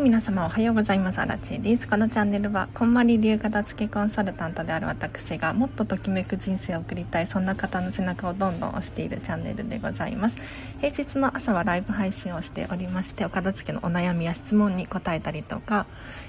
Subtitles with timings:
[0.00, 1.18] 皆様おはようございます。
[1.18, 1.88] アラチェです。
[1.88, 10.36] このチャンネルはこんまり流片付けコンサルタントである私がもっとときめく人生を送りたいそんな方の背中をどんどん押しているチャンネルでございます。
[10.80, 15.86] 平日の朝はライブ配信をしておりましてお片付けのお悩みや質問に答えたりとか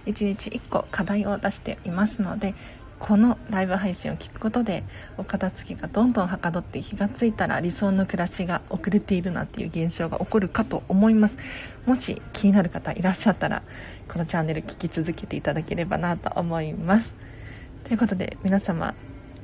[0.07, 2.55] 1日1個課題を出していますので
[2.99, 4.83] このライブ配信を聞くことで
[5.17, 11.37] お片付けがどんどんはかどって気がついたら理想の暮らしが遅れているなっていう現象が起こるかと思います。
[11.85, 13.63] もし気になる方いらっしゃったら
[14.09, 17.15] このチャンネル聞き続けていただければなと思います。
[17.85, 18.93] ということで皆様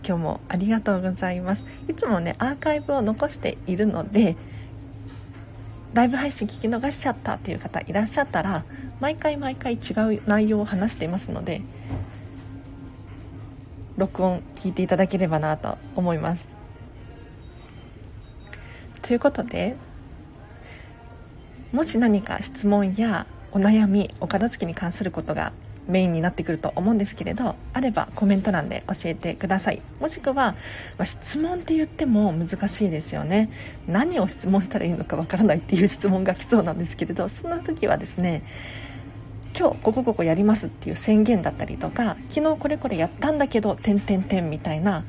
[0.06, 1.64] 今日もありがとうございます。
[1.88, 4.36] いつもねアーカイブを残しているので
[5.94, 8.66] ライブ配信聞き逃しちゃったっていう方いらっしゃったら
[9.00, 11.62] 毎回毎回違う内容を話していますので
[13.98, 16.48] 録音聞いていただければなと思います。
[19.02, 19.76] ということで
[21.72, 25.54] もし何か質問やお悩みお片付けに関することが
[25.88, 29.82] メインになってくると思うんですけれどあればコメント欄で教えてください。
[30.00, 30.56] もしくは、ま
[31.00, 33.50] あ、質問って言っても難しいですよね。
[33.88, 38.44] 何を質問したらいいのかわからないっていう質問が来そうなんですけれどそんな時はですね
[39.58, 45.06] 今日ここここやりますっていう宣言だったりとか昨日これこれやったんだけど点点点みたいな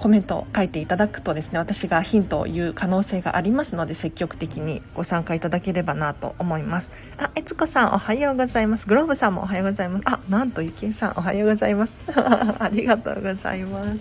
[0.00, 6.90] コメントを書いていただくとですね私がヒントを言う可能性がありますので積極的にご参加いただければなと思います。
[7.18, 8.86] あえつこさんおはようございます。
[8.86, 10.02] グローブさんもおはようございます。
[10.06, 11.94] あなんとゆきえさんおはようございます。
[12.08, 13.98] ありがとうございます。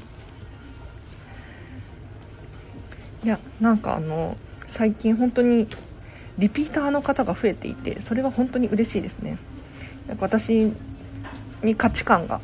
[3.25, 5.67] いやなんかあの最近本当に
[6.39, 9.37] リピーターの方が増えていてそれは本当に嬉しいですね。
[10.07, 10.71] なんか私
[11.61, 12.41] に価値観が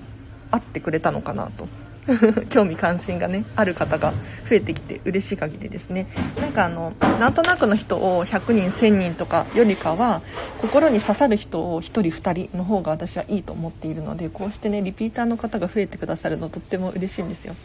[0.52, 1.68] 合ってくれたのかなと。
[2.50, 4.14] 興味関心がねある方が
[4.47, 6.08] 増えてきて嬉しい限りですね。
[6.40, 10.22] なんかあのなんとなくの人を100人1000人とかよりかは
[10.62, 17.56] 心に刺さる人を1人2人の方が私はいいと思っているのでこうしてねリピーターの方が増えてくださるのとっても嬉しいんですよ。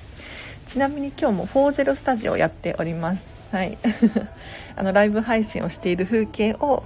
[0.67, 3.40] ちなみに今日も40スタジオやっております。
[3.51, 3.79] はい。
[4.77, 6.85] あのライブ配信をしている風景を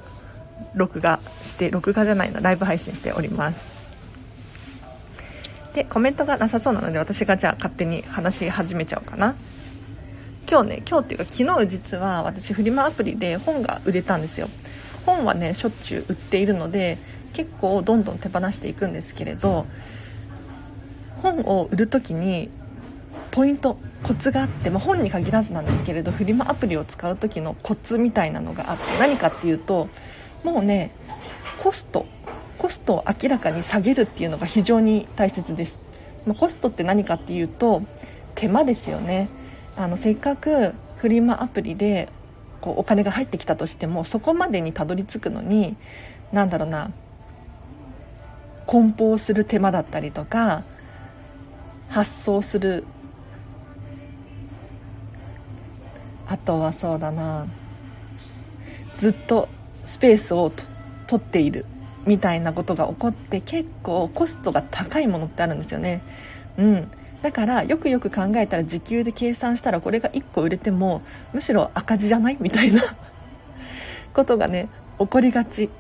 [0.75, 3.69] 録画して録画じゃないのライブ配信しております。
[5.75, 9.35] でコメントがなさそうなので私がじゃあ勝手に話し始めちゃおうかな。
[10.49, 14.49] 今日ね今日っていうか昨日実は私フリマアプリで本が売れたんですよ。
[15.05, 16.99] 本はねしょっちゅう売っているので
[17.35, 19.67] 結構どんどん手放していくんですけれど
[21.23, 22.49] 本を売る時に
[23.31, 29.89] ポイントコツがあって、まあ、本に限らずなんですけれどフリマアプリを使う時のコツみたいなのがあって何かっていうと
[30.45, 30.93] もうね
[31.63, 32.07] コスト
[32.59, 35.79] コストを明らかに下げるっていうのが非常に大切です、
[36.27, 37.83] まあ、コストって何かっていうと
[38.35, 39.29] 手間ですよね。
[39.77, 42.09] あのせっかくフリマアプリで
[42.61, 45.77] こうお金が入ってきたとしてもそこまでにたどり着くのに
[46.33, 46.93] 何だろうな
[48.67, 50.63] 梱包する手間だったりとか
[51.89, 52.85] 発送する
[56.35, 57.47] あとはそうだな。
[58.99, 59.49] ずっと
[59.85, 60.51] スペースを
[61.07, 61.65] 取っている
[62.07, 66.03] みたいなことが起こって結構コストが高いものってあるんですよね。
[66.59, 66.91] うん。
[67.23, 71.03] だからよくよく考えたら時給で計算したらこれが1個売れても
[71.33, 72.37] むしろ赤字じゃない？
[72.41, 72.83] みたいな。
[74.13, 74.69] ことがね
[74.99, 75.71] 起こりがち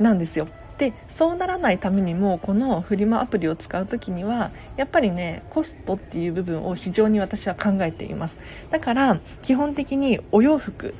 [0.00, 0.48] なんですよ。
[0.80, 8.38] でそうならないためにもこのフリマアプリを使う時にはやっぱりねコストっていう部分を非常に私は考えています。
[8.70, 10.94] だから基本的にお洋服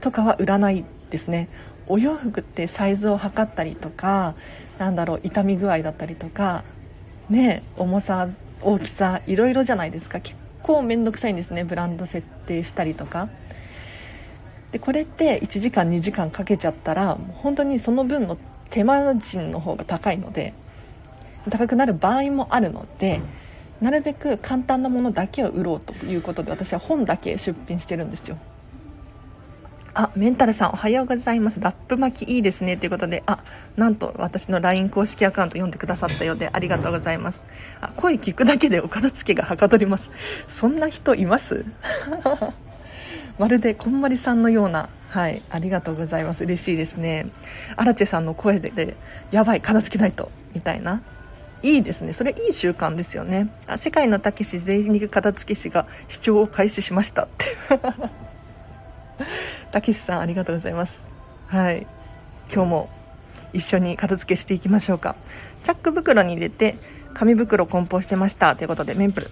[0.00, 1.48] とかは売らないですね。
[1.86, 4.34] お洋服ってサイズを測ったりとか
[4.80, 6.64] なんだろう傷み具合だったりとか
[7.30, 8.28] ね重さ
[8.60, 10.18] 大きさいろいろじゃないですか。
[10.18, 13.28] 結構面倒くさいんですねブランド設定したりとか。
[14.72, 18.36] でこれって1時間2時間かけちゃったら本当にその分の
[18.72, 20.54] 手間賃の方が高いので
[21.50, 23.20] 高くなる場合もあるので
[23.80, 28.38] なるべく簡単なものだけを売ろうということで私は本だけ出品してるんですよ。
[29.94, 31.60] あメンタルさんおはようございます。
[31.60, 33.42] ラップ巻きいいですねということであ
[33.76, 37.42] なんと私の LINE 公式アカウント読んでくださったようでありがとうございます。
[37.82, 40.08] あ声聞くだけでお片付けがはかどります。
[40.48, 41.66] そんな人います？
[43.38, 46.42] まるでこんまりさんのようなはいありがとうございます。
[46.44, 47.26] 嬉しいですね。
[47.76, 48.96] アラチェさんの声でで
[49.30, 50.30] やばい片付けないと。
[50.54, 51.02] みたいな。
[51.62, 52.14] いいですね。
[52.14, 53.52] それいい習慣ですよね。
[53.66, 57.24] あ世界のたけし全肉片付け師が視聴を開始しました。
[57.24, 57.44] って。
[59.70, 61.02] たけしさんありがとうございます。
[61.48, 61.86] はい。
[62.50, 62.88] 今日も
[63.52, 65.14] 一緒に片付けしていきましょうか。
[65.62, 66.76] チャック袋に入れて
[67.12, 68.56] 紙袋梱包してました。
[68.56, 69.30] ということでメンプル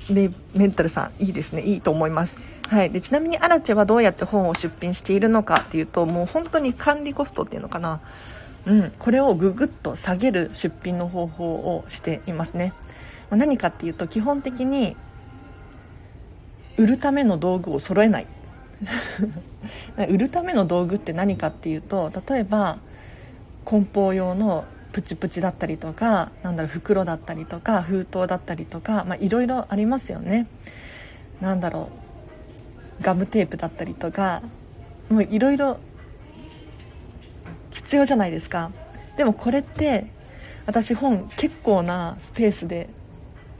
[0.55, 1.62] メンタルさんいいですね。
[1.62, 2.37] いいと思います。
[2.71, 8.01] はい、でちなみにアラチェはどうやって本を出品しているのかっていうともう本当に管理コストっていうのかな、
[8.65, 12.73] うん、これをぐぐっと下げる出品の方法をしていますね、
[13.31, 14.97] 何かっていうと基本的に
[16.77, 18.27] 売るための道具を揃えない。
[20.09, 22.79] 売るための道具って何かっていうと例えば
[23.65, 30.47] 梱包用のプチプチだったりとかなんだろう袋だったりとか封筒だったりとかいろいろありますよね。
[31.41, 32.00] なんだろう。
[33.00, 34.43] ガムテープだったりとか
[35.08, 35.79] もういろいろ
[37.70, 38.70] 必要じゃないですか。
[39.17, 40.06] でもこれって
[40.67, 42.88] 私本結構なスペースで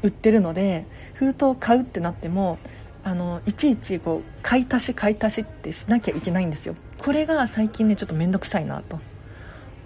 [0.03, 2.59] 売ってるので封筒買うってなっても
[3.03, 6.77] あのいちいちこう買い足し買い足しってしなきゃいけないんですよ。
[6.99, 9.01] これが最近ねちょっと面倒くさいなと。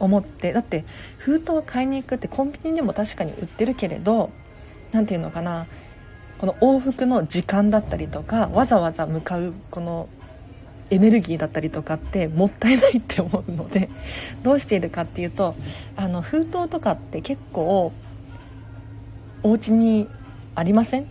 [0.01, 0.53] 思って。
[0.53, 0.85] だって
[1.19, 4.31] 封筒を買いに行くってコンビニでも確かに売ってるけれど
[4.93, 5.67] 何ていうのかな。
[6.45, 10.11] この往復の時間だったりとかわざわざ向かうこの
[10.91, 13.89] エネルギーだったりとかってもったいないって思うので
[14.43, 15.55] どうしているかっていうと
[15.97, 17.95] あの封筒とかって結構
[19.43, 20.07] お家に
[20.55, 21.07] ありません？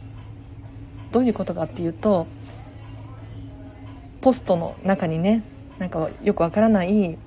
[1.12, 2.28] どういうことかっていうと
[4.22, 5.42] ポストの中にね
[5.80, 7.18] なんかよくわからない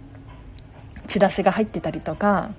[1.08, 2.52] チラシが入ってたりとか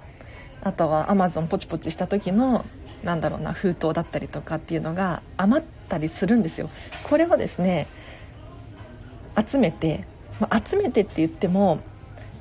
[0.62, 2.66] あとはアマゾンポチポチした時の
[3.04, 6.70] なんだろうな封筒だったりとかっていうのが余ったりするんですよ。
[7.04, 7.88] これをですね
[9.38, 10.06] 集めて、
[10.40, 11.80] ま、集めてって言っても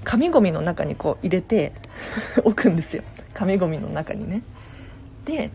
[0.05, 1.73] 紙ゴミの中にこう入れて
[2.45, 3.03] 置くんですよ。
[3.35, 4.43] 紙ゴミの中にね。
[5.25, 5.51] で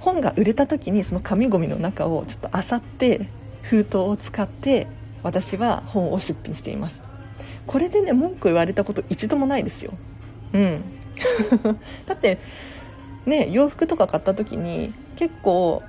[0.00, 3.28] 本が売れた時にその紙ゴミの中をちょっと漁って
[3.62, 4.86] 封筒を使って
[5.22, 7.02] 私は本を出品しています。
[7.66, 9.92] これでね文句言われたこと一度もないですよ。
[10.52, 10.82] うん。
[12.06, 12.38] だって
[13.26, 15.82] ね洋服とか買った時に結構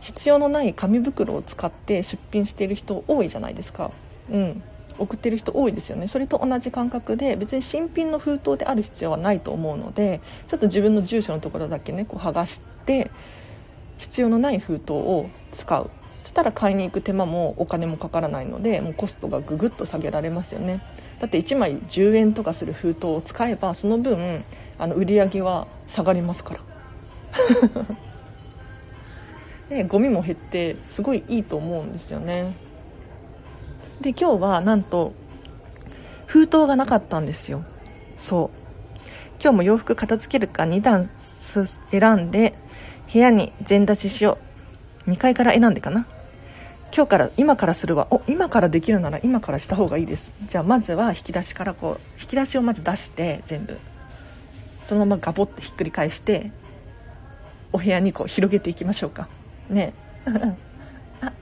[0.00, 3.90] 必要のない紙袋を使って出品している人多いじゃないですか。
[4.30, 4.62] うん。
[4.98, 6.08] 送ってる人多いですよね。
[6.08, 13.10] それと同じ感覚で別に新品の封筒である必要はないと思うのでちょっと自分の住所のところだけねこう剥がして
[13.98, 15.90] 必要のない封筒を使う。
[16.18, 20.82] そしたら買いに行く手間もお金もかからないのでもうコストがぐぐっと下げられますよね。
[21.20, 24.44] だって1枚10円とかする封筒を使えばその分
[24.78, 26.75] あの売り上げは下がりますから。
[29.68, 32.54] で ゴミも減ってすごいいいと思うんですよね。
[34.00, 35.12] で今日はなんと
[36.26, 37.64] 封筒がなかったんですよ。
[38.18, 38.66] そう。
[39.40, 41.10] 今日も洋服片付けるか2段
[41.90, 42.54] 選んで
[43.12, 44.38] 部屋に全出ししよ
[45.06, 45.10] う。
[45.10, 46.06] 2階から選んでかな。
[46.94, 48.08] 今日から今からするわ。
[48.10, 50.32] お今からできるなら今からした方がいいです。
[50.46, 53.78] じゃあまずは引き出しからこう引き出しをまず出して全部。
[54.86, 56.52] そのままガボッてひっくり返して
[57.72, 59.28] お部屋にこう広げていきましょうか。
[59.68, 59.92] ね。
[61.20, 61.32] あ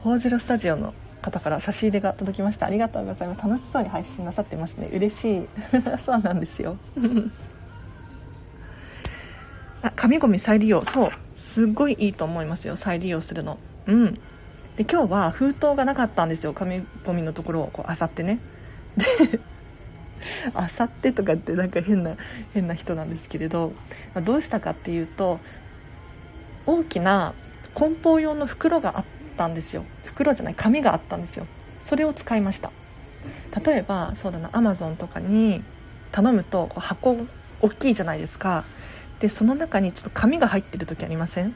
[0.00, 2.66] ホーゼロスタジオの方から差し入れが届きました。
[2.66, 3.42] ありがとうございます。
[3.42, 4.88] 楽しそうに配信なさってますね。
[4.92, 5.48] 嬉しい。
[6.04, 6.76] そうなんですよ。
[9.82, 10.84] あ紙ゴミ再利用。
[10.84, 11.10] そう。
[11.36, 12.76] すっごいいいと思いますよ。
[12.76, 13.58] 再利用するの。
[13.86, 14.14] うん。
[14.76, 16.52] で今日は封筒がなかったんですよ。
[16.52, 18.38] 紙ゴミのところをこう漁ってね。
[18.96, 19.04] で
[20.54, 22.16] あさってとかってなんか変な
[22.54, 23.72] 変な人なんですけれど
[24.14, 25.40] まどうしたかっていうと
[26.66, 27.34] 大きな
[27.74, 29.04] 梱包用の袋があっ
[29.36, 29.84] たんですよ。
[30.04, 31.46] 袋じゃない紙があったんですよ。
[31.80, 32.70] それを使いました。
[33.64, 35.62] 例えばそうだなアマゾンとかに
[36.12, 37.16] 頼むとこう箱
[37.60, 38.64] 大きいじゃないですか。
[39.20, 41.54] でその中にちょっと紙が入ってる時ありません？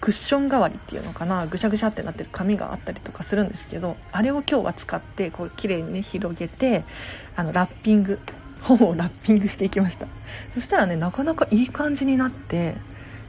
[0.00, 6.84] クッション代わりっていうのかなぐしゃぐしゃってなってる紙があったりとかするんですけどあれを今日は使ってこう綺麗にね広げて
[7.36, 8.18] あのラッピング
[8.62, 10.06] 本をラッピングしていきました。
[10.54, 12.76] そしたらねなかなかいい感じになって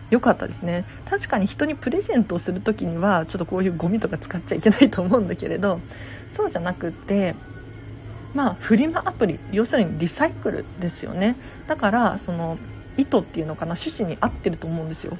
[0.10, 0.86] 良かったですね。
[1.10, 5.82] 確かに人にプレゼントをする時にはちょっとこういうゴミとか使っちゃいけないと思うんだけれど
[6.32, 7.36] そうじゃなくって
[8.34, 11.36] まあフリマアプリ要するにリサイクルですよね。
[11.68, 12.58] だからその
[12.96, 15.18] 意図っていうのかな趣旨に合ってると思うんですよ。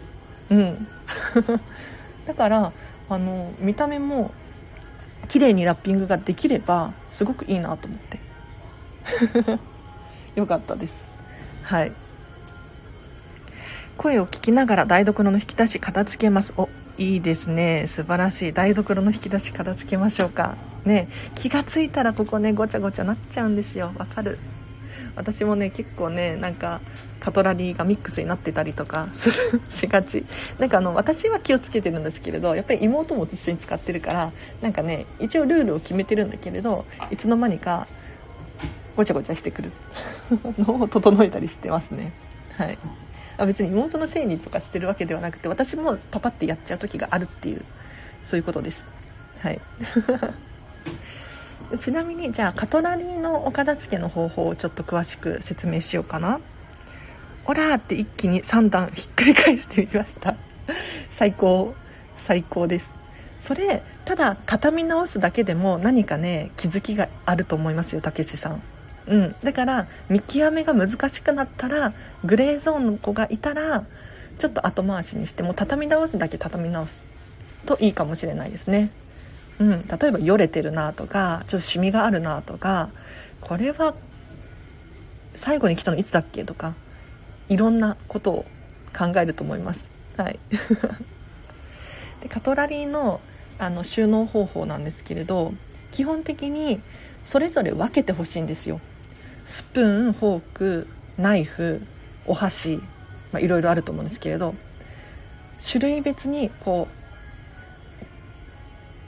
[0.50, 0.88] うん。
[2.26, 2.74] だから
[3.10, 4.32] あの見た目も
[5.28, 8.20] 綺麗にラッピングができればすごくいいなと思って。
[10.36, 11.06] よかったです。
[11.64, 11.92] はい。
[13.98, 16.54] 声を聞きながら台所の引き出し片付けます。
[16.58, 17.86] おいいですね。
[17.88, 18.54] 素晴らしい。
[18.54, 20.56] 台所の引き出し片付けましょうか。
[20.86, 21.08] ね。
[21.34, 23.92] 気がついたらここねごちゃごちゃなっちゃうんですよ。
[23.98, 24.38] わかる。
[25.16, 26.82] 私もね結構ねなんか
[27.20, 30.26] カトラリーがミックスになってたりとか するしがち。
[30.60, 34.32] なんかあの私は気をつけてるんですけれどやっぱり妹も一緒に使ってるから
[34.62, 37.88] なんかね一応ルールを決めてるんだけれどいつの間にか
[38.96, 39.72] ごちゃごちゃしてくる。
[40.58, 42.14] のを整えたりしてますね。
[42.58, 42.78] はい。
[43.38, 47.66] あ別に妹のせいにとかしてるわけではなくて私もパパってやっちゃう時があるっていう
[48.24, 48.86] そういうことです。
[49.40, 49.60] はい。
[51.78, 56.40] ちなみにじゃあカトラリーのお片付けの方法をちょっと詳しく説明しようかな。
[57.46, 60.36] オラーって一気に3段ひっくり返してみました。
[61.12, 61.76] 最高。
[62.18, 62.92] 最高です。
[63.40, 68.62] それただ畳み直すだけでも何かね気づきがあると思いますよたけしさん。
[69.08, 73.84] うん、だから見極めが難しくなったらグレーゾーンの子がいたら
[74.40, 77.04] ちょっと後回しにしても畳み直すだけ畳み直す
[77.68, 78.90] といいかもしれないですね。
[79.60, 82.90] うん、例えばよれてるなとかちょっとシミがあるなとか
[83.42, 83.96] これは
[85.34, 86.74] 最後に来たのいつだっけとか
[87.48, 88.46] いろんなことを
[88.98, 89.86] 考えると思います。
[90.18, 90.40] はい、
[92.22, 93.20] でカトラリーの
[93.58, 95.54] あの収納方法なんですけれど
[95.92, 96.82] 基本的に
[97.24, 98.82] それぞれ分けてほしいんですよ。
[99.46, 101.82] スプーンフォークナイフ
[102.26, 102.78] お箸、
[103.32, 104.56] まあ、いろいろあると思うんですけれど
[105.64, 107.05] 種類別にこう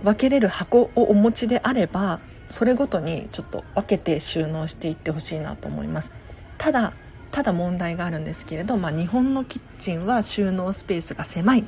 [0.03, 6.11] 分けれる箱をお持ちであればそれごとにちょっと分けて収納していってほしいなと思います。
[6.57, 6.93] ただ
[7.31, 11.65] ただ問題があるんですけれど、まあ、日本のキッチンは収納スペースが狭い。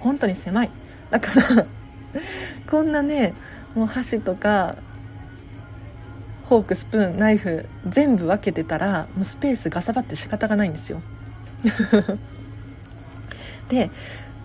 [0.00, 0.70] 本当に狭い。
[1.10, 1.66] だから
[2.68, 3.34] こんなね
[3.74, 4.76] もう箸とか
[6.48, 11.00] フォークスプーンナイフ全部分けてたらもうスペースがさばって仕方がないんですよ。
[13.68, 13.90] で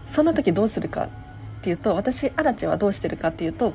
[0.08, 1.10] そんな時どうするか。
[1.62, 3.74] っていうと私アラチェはどうしてるかっていうと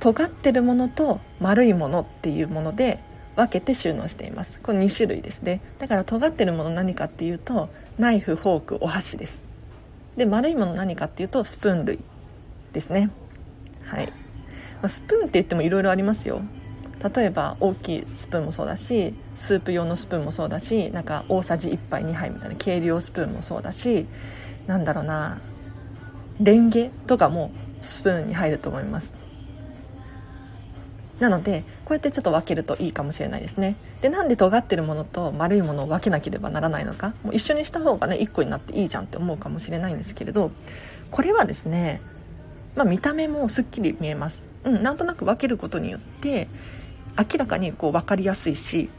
[0.00, 3.00] 尖ってるものと丸いものっていうもので
[3.36, 4.60] 分けて収納しています。
[4.62, 5.62] これ2種類ですね。
[5.78, 9.42] だから尖ってるもの何かっていうとナイフフォークお箸です。
[10.18, 12.00] で丸いもの何かっていうとスプーン類
[12.74, 13.10] ですね。
[13.84, 14.12] はい。
[14.86, 16.42] スプーンって言ってもいろいろありますよ。
[17.16, 24.06] 例えば大きいスプーンもそうだしスープ用のスプーンもそうだしなんか大さじ1杯2杯みたいな計量スプーンもそうだし
[24.66, 25.40] なんだろうな
[26.42, 29.12] レンゲとかもスプーンに入ると思います。
[31.20, 33.76] なのでこうやってちょっと分けるといいかもしれないですね。
[34.00, 37.14] でなんで尖ってるものと丸いものを分けなければならないのか。
[37.22, 40.50] もう一緒にした方がね1個になっていいじゃんって思うかもしれないんですけれど
[41.10, 42.00] これはですね、
[42.74, 44.42] まあ、見た目もすっきり見えます。
[44.64, 46.48] うんなんとなく分けることによって
[47.16, 48.90] 明らかにこう分かりやすいし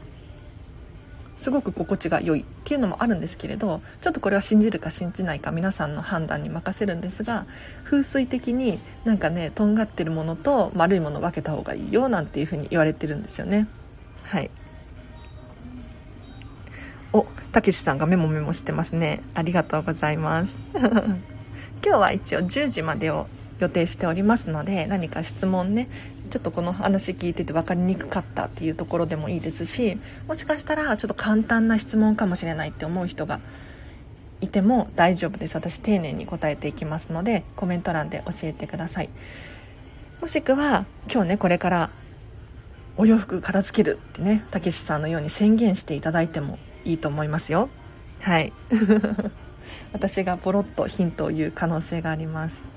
[1.36, 7.46] すごく心地が良いっていうのもあるんですけれどちょっとこれは信じるか信じないか皆さんの判断に任せるんですが
[7.84, 13.68] 風水的になんかねとんがってるものと丸いもの分けた方がいいよなんていうふうに言われてるんですよね。
[14.22, 14.50] はい。
[17.12, 19.22] おたけしさんがメモメモしてますね。
[19.34, 20.58] ありがとうございます。
[20.74, 21.18] 今
[21.82, 23.28] 日は一応10時までを
[23.60, 25.88] 予定しておりますので何か質問ね
[26.34, 33.38] ちょっとこの話聞いてて分かりにくかったっていうところでもいいですしもしかしたらちょっと簡単な質問かもしれないって思う人が
[34.40, 35.54] いても大丈夫です。
[35.54, 39.10] 私丁寧に答えていきますのでコメント欄で教えてください。
[40.20, 41.90] もしくは今日ねこれから
[42.96, 47.68] お洋服片付けるってねたけしさんのように宣言していただいてもいいと思いますよ。
[48.18, 48.52] はい。
[49.94, 52.73] 私がポロッとヒントを言う可能性があります。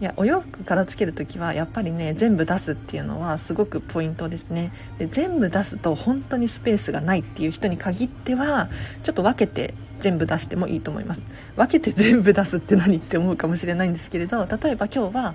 [0.00, 4.72] いやお洋服片付ける時はやっぱりね全部出すっていうのはすごくポイントですね。
[4.98, 8.68] で全部出すと本当にスペースがないっていう人に限っては
[9.04, 11.20] ちょっと分けて全部出してもいいと思います。
[11.56, 15.34] 分けて全部出すって何って思うかもしれないんですけれど例えば今日は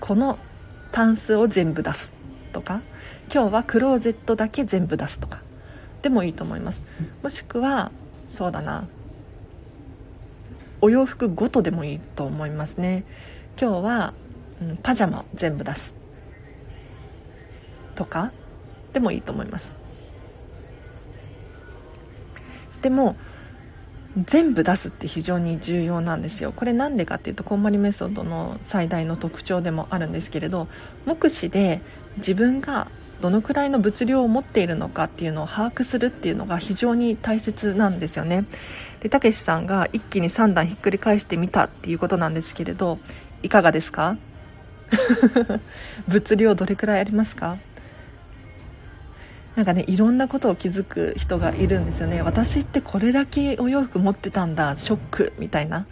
[0.00, 0.38] この
[0.90, 2.12] タンスを全部出す
[2.52, 2.82] とか
[3.32, 5.40] 今日はクローゼットだけ全部出すとか
[6.02, 6.82] でもいいと思います。
[7.22, 7.92] もしくは
[8.28, 8.88] そうだな
[10.80, 13.04] お洋服ごとでもいいと思いますね。
[13.58, 14.14] 今日は、
[14.60, 15.94] うん、パジャマ全部出す。
[17.94, 18.32] とか
[18.92, 19.72] でもいいと思います。
[22.82, 23.16] でも
[24.16, 26.52] 全部出すって非常に重要なんですよ。
[26.52, 30.66] これなんでかっていうとこんまりメソッドの最大の特徴でもあるんですけれど
[31.06, 31.80] 目視で
[32.16, 32.88] 自分が
[33.20, 38.46] どのくらいの物量を持っているのかっていうのを把握するっていうのが非常に大切なんですよね。
[39.00, 42.98] でたけしさんが一気に3段ひっくり返してみたっていうことなんですけれど
[43.42, 44.16] いかがですか？
[46.08, 47.56] 物量どれくらいありますか？
[49.56, 52.22] なんかねいろんなことを気づく人がいるんですよね。
[52.22, 55.86] 私ってこれだけお洋服持ってたんだショックみたいな。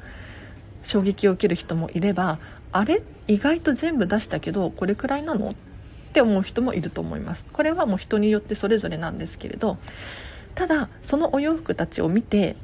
[0.84, 2.38] 衝撃を受ける人もいれば
[2.72, 3.02] あれ？
[3.26, 5.50] 意外と全部出したけどこれくらいなの？
[5.50, 5.54] っ
[6.12, 7.44] て思う人もいると思います。
[7.52, 9.76] これはもう人によってそれぞれなんですけれど
[10.54, 12.56] ただそのお洋服たちを見て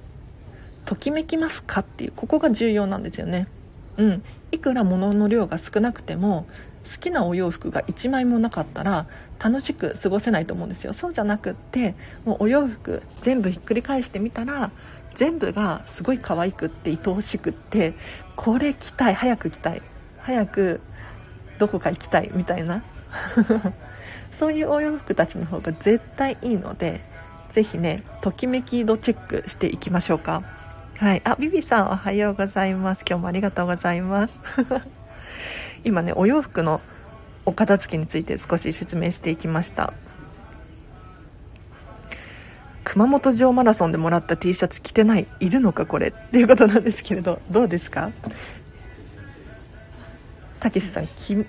[0.86, 1.80] ときめきますか？
[1.80, 3.46] っていうここが重要なんですよね。
[3.98, 4.22] うん。
[4.54, 6.46] いくら物の量が少なくても
[6.84, 9.06] 好きなお洋服が1枚もなかったら
[9.42, 10.92] 楽しく過ごせないと思うんですよ。
[10.92, 11.94] そうじゃなくって
[12.24, 14.70] もうお洋服全部ひっくり返してみたら
[15.14, 17.94] 全部がすごい可愛くって愛おしくって
[18.36, 19.82] これ着たい早く着たい
[20.18, 20.80] 早く
[21.58, 22.82] どこか行きたいみたいな。
[24.32, 27.00] そういうお洋服たちの方が絶対いいので
[27.52, 30.42] ぜひねときめき度チェックしていきましょうか。
[30.98, 31.22] はい。
[31.24, 33.04] あビビさんおはようございます。
[33.08, 34.38] 今日もありがとうございます。
[35.84, 36.80] 今ねお洋服の
[37.44, 39.92] お片付けについて少し説明していきました。
[42.84, 46.08] 熊本城マラソンでもらった T シャツ着てないいるのかこれ。
[46.08, 48.12] っていうことなんですけれどどうですか？
[50.60, 51.44] たけしさんき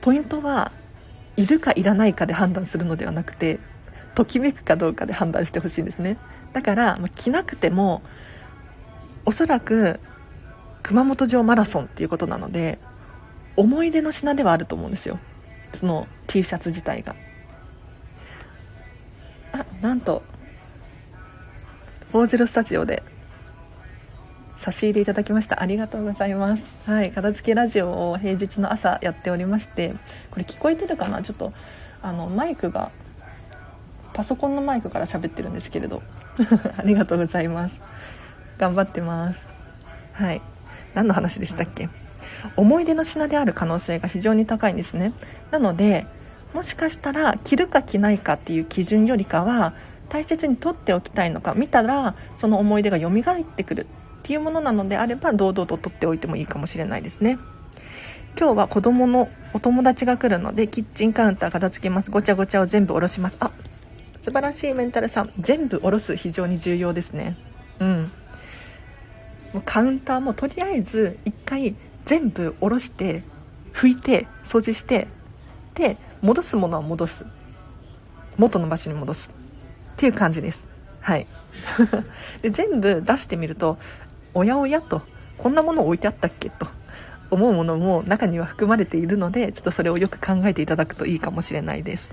[0.00, 0.72] ポイントは
[1.36, 3.58] いるかいらないかで判断するのではなくて
[4.14, 6.16] ときめくかどうかで判断してほしいんですね。
[6.56, 8.00] だから、ま、着なくても
[9.26, 10.00] おそらく
[10.82, 12.78] 熊本城マラソンっていうことなので
[13.56, 15.18] 思い出の品ではあると思うんですよ。
[15.74, 17.14] その T シャツ自体が。
[19.52, 20.22] あなんと
[22.14, 23.02] 40スタジオで
[24.56, 25.60] 差し入れいただきました。
[25.60, 26.64] ありがとうございます。
[26.86, 29.94] はい片付けラジオを平日の朝やっておりまして
[30.30, 31.20] これ聞こえてるかな？
[31.20, 31.52] ちょっと
[32.00, 32.92] あのマイクが
[34.14, 36.02] パソコンのマイクから喋ってるんですけれど。
[36.78, 37.80] ありがとうございます。
[38.58, 39.46] 頑張ってます。
[40.12, 40.42] はい。
[40.94, 41.88] 何の話でしたっけ？
[42.56, 45.12] 思い出の品である可能性が非常に高いんですね。
[45.50, 46.06] なので
[46.54, 49.74] もしかしたら着るか着ないかっていう基準よりかは
[50.08, 53.86] 大切に取っておきたいのか見たらその思い出が蘇ってくるっ
[54.22, 57.38] ていうものなのであれば堂々と取っておいてもいいかもしれないですね。
[58.38, 62.10] 今日は子供のお友達が来るのでキッチンカウンター片付けます。
[62.10, 63.36] ごちゃごちゃを全部下ろします。
[63.40, 63.50] あ
[64.26, 65.30] 素晴らしいメンタルさん。
[65.38, 67.36] 全部下ろす非常に重要ですね。
[67.78, 68.10] うん。
[69.52, 73.22] もうカウンターもとりあえず1回全部下ろして
[73.72, 75.06] 拭いて掃除して
[75.76, 77.24] で戻すものは戻す。
[78.36, 79.30] 元の場所に戻す
[79.92, 80.66] っていう感じです。
[81.00, 81.28] はい。
[82.42, 83.78] で全部出してみると
[84.34, 85.02] おやおやと
[85.38, 86.66] こんなもの置いてあったっけと
[87.30, 92.10] 思うものも中には含まれているのでちょっとそれをよく考えていただくといいかもしれないです。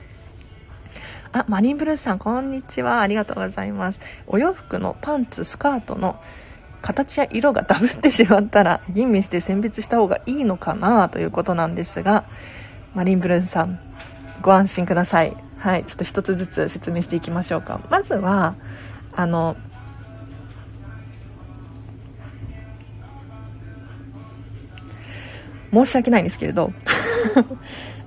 [1.35, 3.01] あマリンブルースさんこんにちは。
[3.01, 3.99] ありがとうございます。
[4.27, 6.21] お洋服のパンツスカートの
[6.83, 11.09] 形や色がダブってしまったら吟味して選別した方がいいのかな？
[11.09, 12.25] ということなんですが
[12.93, 13.79] マリンブルースさん
[14.43, 15.35] ご安心ください。
[15.57, 17.81] はいちょっと一つずつ説明していきましょうか。
[17.89, 18.53] まずは
[19.13, 19.55] あの
[25.73, 26.71] 申し訳ないんですけれど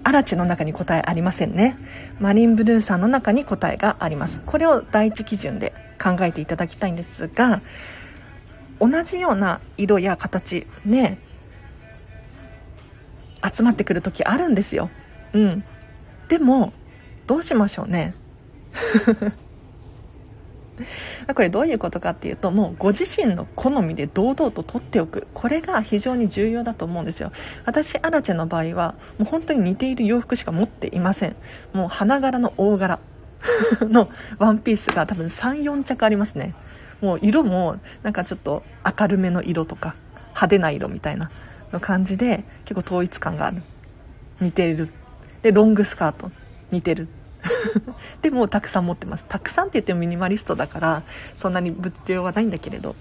[0.06, 1.76] アラチェの中に答えありませんね。
[2.20, 4.40] マリンブルーさんの中に答えがあります。
[4.46, 7.60] これを第一基準で考えていただきたいんですが
[8.78, 11.18] 同じような色や形ね
[13.42, 14.90] 集まってくる時あるんですよ。
[15.32, 15.64] うん。
[16.28, 16.72] でも
[17.26, 18.14] どうしましょうね。
[21.34, 25.26] これどういうことかっていうともうご自身の好みで堂々と取っておく。
[25.34, 27.32] これが非常に重要だと思うんですよ。
[27.64, 31.36] 私アラチェの場合はもう本当に似ている洋服しか持っていません。
[31.72, 32.98] もう花柄の大柄。
[33.88, 34.08] の
[34.38, 36.54] ワンピースが多分34着ありますね。
[37.00, 38.62] もう色もなんかちょっと
[38.98, 39.94] 明るめの色とか
[40.28, 41.30] 派手な色みたいな
[41.72, 43.62] の感じで結構統一感がある。
[44.40, 44.90] 似ている。
[45.42, 46.30] でロングスカート
[46.70, 47.08] 似てる。
[48.22, 49.24] でもたくさん持ってます。
[49.28, 51.02] たくさんって言ってもミニマリストだから
[51.36, 52.94] そんなに物量はないんだけれど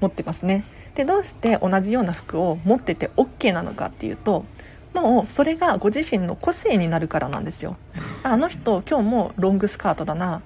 [0.00, 0.64] 持ってますね。
[0.94, 4.44] でどうして同じような服を持ってて OK なのかっていうと
[4.92, 7.76] もうそれがご自身の個性になるからなんですよ。
[8.22, 10.42] あの人今日もロングスカートだな。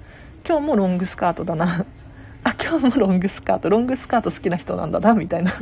[0.46, 1.87] 今日もロングスカートだな。
[2.44, 3.70] あ今日もロングスカート。
[3.70, 5.52] ロングスカート好きな人なんだなみたいな。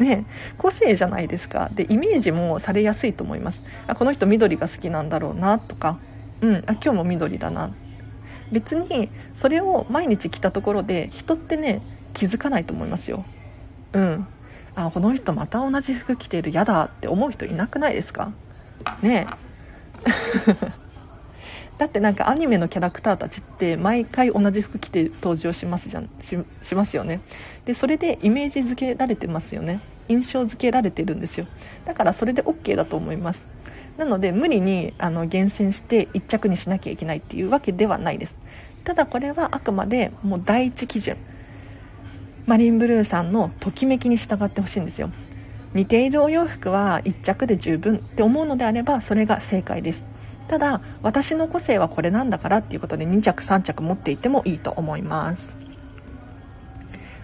[0.00, 0.24] ね
[0.58, 1.70] 個性じゃないですか。
[1.72, 3.62] でイメージもされやすいと思います。
[3.86, 5.98] あこの人緑が好きなんだろうなとか。
[6.40, 7.70] うんあ今日も緑だな。
[8.50, 11.82] 別にそれを毎日着たところで人ってね
[12.14, 13.24] 気づかないと思いますよ。
[13.92, 14.26] うん。
[14.74, 16.50] あこの人また同じ服着てる。
[16.50, 18.32] 嫌だって思う人いなくないですか？
[19.02, 19.26] ね。
[20.06, 20.79] え
[21.80, 26.10] だってなんかアニメのキャラクターたちって毎回同じ服着て登場しますじゃん。
[26.20, 27.22] ししますよね。
[27.64, 29.80] でそれでイメージ付けられてますよね。
[30.06, 31.46] 印象付けられてるんですよ。
[31.86, 33.46] だからそれで OK だと思います。
[33.96, 38.36] なので無理にあの厳選して1着にしなきゃいけないっていうわけではないです。
[38.84, 41.16] ただこれはあくまでもう第一基準。
[42.44, 45.10] マリンブルーさんのときめきに従ってほしいんですよ。
[45.72, 50.04] 似ているお洋服は1着で十分って思うのであればそれが正解です。
[50.50, 55.52] ただ私の個性はこれなんだからっていうことで2着3着持っていてもいいと思います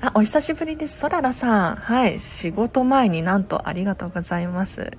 [0.00, 0.98] あ、お久しぶりです。
[0.98, 1.76] そららさん。
[1.76, 2.20] はい。
[2.20, 4.92] 仕事前になんとありがとうございます。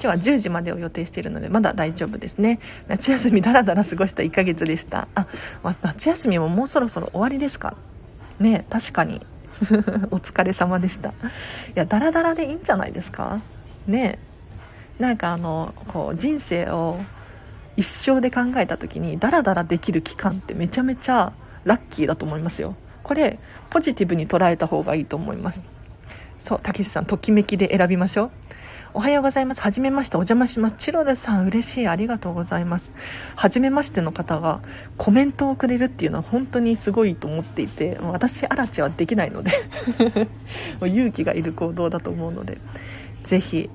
[0.00, 2.60] 今日は10時までを予定しているので、まだ大丈夫ですね。
[2.86, 5.08] 夏休みだらだら過ごした1ヶ月でした。
[5.16, 5.26] あ、
[5.82, 7.76] 夏休みももうそろそろ終わりですか？
[8.38, 9.20] ね確かに。
[10.12, 11.08] お疲れ様でした。
[11.10, 11.12] い
[11.74, 13.40] や、だらだらでいいんじゃないですか？
[13.88, 14.20] ね
[15.00, 17.00] なんかあの、こう、人生を
[17.76, 21.32] 一生で考えた時に、ダラダラできる期間ってめちゃめちゃ
[21.64, 22.76] ラッキーだと思いますよ。
[23.02, 23.38] これ、
[23.70, 25.64] ポジティブに捉えた方がいいと思います。
[26.38, 28.30] そう、たけしさん、ときめきで選びましょう。
[28.96, 29.60] おはようございます。
[29.60, 30.76] はじめまして、お邪魔します。
[30.78, 31.88] チロルさん、嬉しい。
[31.88, 32.92] ありがとうございます。
[33.34, 34.60] はじめましての方が
[34.96, 39.50] コメントをくれるっていうのは本当にすごいと思っていて、私、アラチはできないので
[40.86, 42.58] 勇気がいる行動だと思うので、
[43.24, 43.68] ぜひ、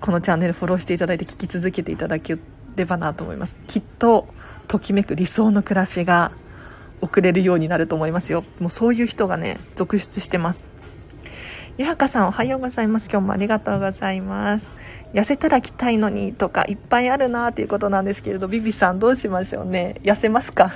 [0.00, 2.36] このチャンネルフォローしていただいて聞き続けていただけ
[2.76, 3.56] ればなと思います。
[3.66, 4.26] きっと、
[4.68, 6.32] ときめく理想の暮らしが
[7.00, 8.44] 送れるようになると思いますよ。
[8.60, 10.66] もうそういう人がね、続出してます。
[11.76, 13.10] ゆはかさんおはようございます。
[13.10, 14.70] 今日もありがとうございます。
[15.12, 19.96] 痩せたら来たいのにとかいっぱいあるなということなんですけれど、ビビさんどうしましょうね。
[20.02, 20.72] 痩せますか？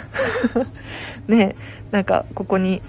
[1.29, 1.55] ね
[1.93, 2.83] なんかここに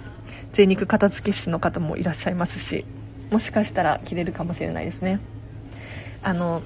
[0.53, 2.85] 贅肉片付け師の方もいらっしゃいますし、
[3.31, 5.19] もしかしたら着れるかもしれないですね。
[6.23, 6.63] あの、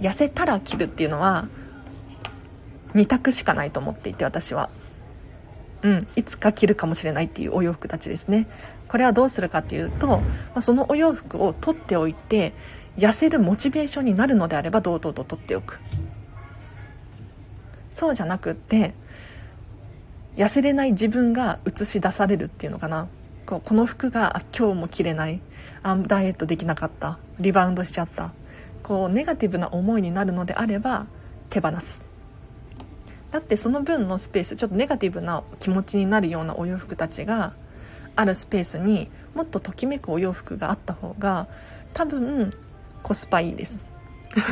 [0.00, 1.48] 痩せたら着るっていうのは
[2.94, 4.70] 2択しかないと思っていて私は。
[5.82, 8.48] うん、いつか着るかもしれないっていうお洋服たちですね。
[8.88, 10.20] これはどうするかっていうと、
[10.54, 12.52] ま、そのお洋服を取っておいて
[12.96, 15.78] 痩せるモチベーションになるのであれば堂々と取っておく。
[17.90, 18.94] そうじゃなくって
[20.36, 23.08] 痩せれない自分が映し出されるっていうのかな。
[23.46, 25.40] こうこの服が今日も着れない。
[25.82, 27.18] あダイエットできなかった。
[27.38, 28.32] リバウンドしちゃった。
[28.88, 31.06] こうネガティブな思いになるのであれば
[31.50, 32.02] 手放す。
[33.30, 37.52] だってその分のスペースちょっとネガティブな気持ちになるようなお洋服たちが
[38.16, 41.48] あるスペースにもっとときめくお洋服があった方が
[41.92, 42.54] 多分
[43.02, 43.78] コスパいいです。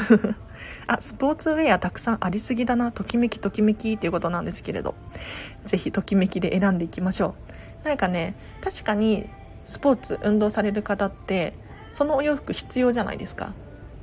[0.86, 2.92] あスポーツウェアたくさんありすぎだな。
[2.92, 4.94] ときめきときめきっていうことなんですけれど。
[5.64, 7.34] 是非ときめきで選んでいきましょ
[7.82, 7.88] う。
[7.88, 9.30] なんかね確かに
[9.64, 11.54] スポーツ運動される方って
[11.88, 13.54] そのお洋服必要じゃないですか。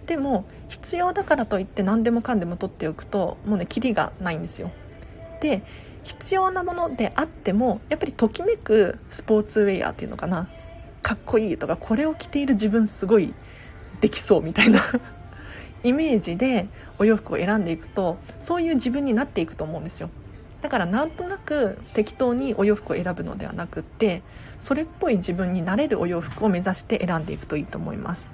[0.06, 4.72] でも必要だからといって何でもかんでも取っておくともうねキリがないんですよ。
[5.42, 5.64] で
[6.04, 10.50] 必要なものであってもやっぱりときめくスポーツウェアっていうのかな。
[11.02, 13.34] かっこいいとかこれを着ている自分すごい
[14.00, 14.80] できそうみたいな
[15.84, 20.10] イメージでお洋服を選んでいくとそういう自分になっていくと思うんですよ。
[20.62, 24.22] だからなんとなく適当にお洋服を選ぶのではなくって
[24.62, 28.32] それっぽい自分になれるお洋服を目指して選んでいくといいと思います。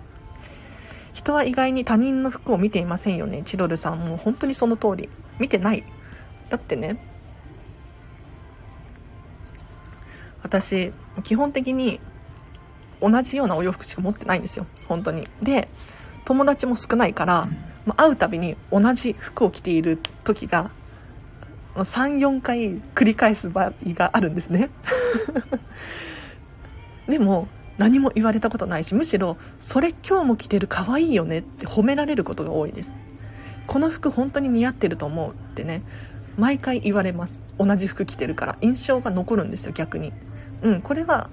[1.19, 3.41] 人は意外に他人の服を見ていませんよね。
[3.43, 5.09] チロルさんもう本当にその通り。
[5.37, 5.83] 見てない。
[6.49, 6.97] だってね。
[10.41, 11.99] 私基本的に
[13.01, 14.65] 同じようなお洋服しか持ってないんですよ。
[14.87, 15.27] 本当に。
[15.43, 15.67] で
[16.23, 17.49] 友達も少ないから、
[17.85, 20.71] ま会うたびに同じ服を着ている時が
[21.75, 24.69] 34回繰り返す場合があるんですね。
[27.09, 32.93] でも何も言われたことないしむしろそれ今日も着てる可愛いよねって褒められることが多いです。
[33.65, 35.81] この服本当に似合ってると思うってね
[36.37, 37.39] 毎回言われます。
[37.57, 38.57] 同じ服着てるから。
[38.61, 40.11] 印象が残るんですよ逆に。
[40.61, 41.29] うんこれは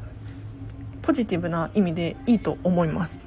[1.02, 3.20] ポジティブな意味でいいと思います。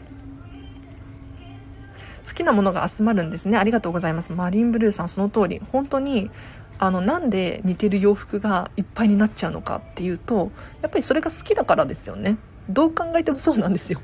[2.26, 3.58] 好きなものが集まるんですね。
[3.58, 4.32] ありがとうございます。
[4.32, 5.62] マリンブルーさんその通り。
[5.74, 6.32] 本当に
[6.78, 10.52] あのなんで似てる洋服がいっぱいになっちゃうのかっていうと
[10.82, 12.38] やっぱりそれが好きだからですよね。
[12.70, 14.02] どう考えてもそうなんですよ。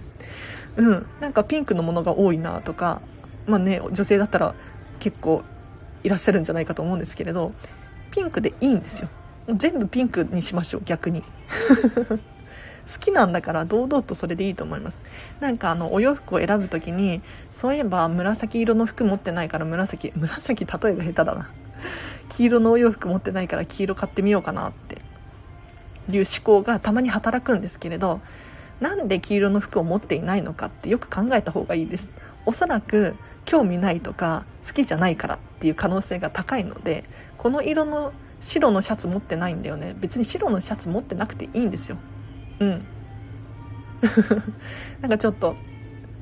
[0.78, 1.06] うん。
[1.19, 3.01] なんかピンクのものが多いなとか
[3.47, 4.56] まあね女性だったら
[4.99, 5.43] 結構
[6.04, 7.54] いらっしゃるんじゃないかと思うんですけれど
[8.12, 9.10] ピンクでいいんですよ。
[9.54, 11.21] 全部ピンクにしましょう逆に。
[12.91, 15.01] 好きなんだから堂々とそれでいいと思います。
[15.39, 21.49] なんかあのお洋服を選ぶ時にそういえば紫色の服持ってないから紫紫例えが下手だな。
[22.30, 24.97] 黄色のお洋服持ってないから黄色買ってみようかなって
[26.15, 28.21] いう思考がたまに働くんですけれど
[28.80, 32.08] なんで黄色の服を持っていないのかってよく考えた方がいいです。
[32.46, 37.04] おそらく興味ないとか好きじゃないからっていう可能性が高いので
[37.38, 38.12] この色の
[38.42, 39.96] 白のシャツ持ってないんだよね。
[40.00, 41.98] 別に白のシャツ持ってなくていいんですよ。
[42.60, 42.86] うん。
[45.02, 45.56] なんかちょっと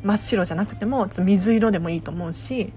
[0.04, 2.72] 真っ白じゃなくてもちょっと水色でもいいと思うし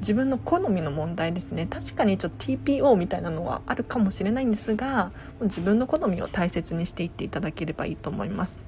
[0.00, 1.66] 自分の好みの問題ですね。
[1.66, 8.58] 確かにちょっと TPO みたいなのはあるかもしれないんですが自分の好みを大切にしていっていただければいいと思います。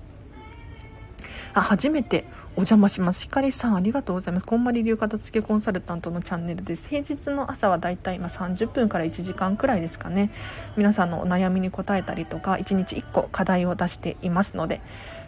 [1.56, 2.24] あ初めて。
[2.58, 3.20] お邪魔します。
[3.20, 4.46] ひかりさんありがとうございます。
[4.46, 6.88] こんまり流片付けコンサルタントのチャンネルです。
[6.88, 10.30] 平日の朝はだいたい今30分から1時間くらいですかね。
[10.78, 14.80] 皆さんのお悩みに答えたりとか1日1個課題を出していますので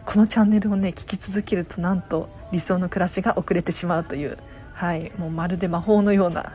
[0.07, 4.39] このチャンネルをね聞き続けるとなんと理想の暮らしが遅れてしまうという
[4.73, 6.51] はいもうまるで魔法のような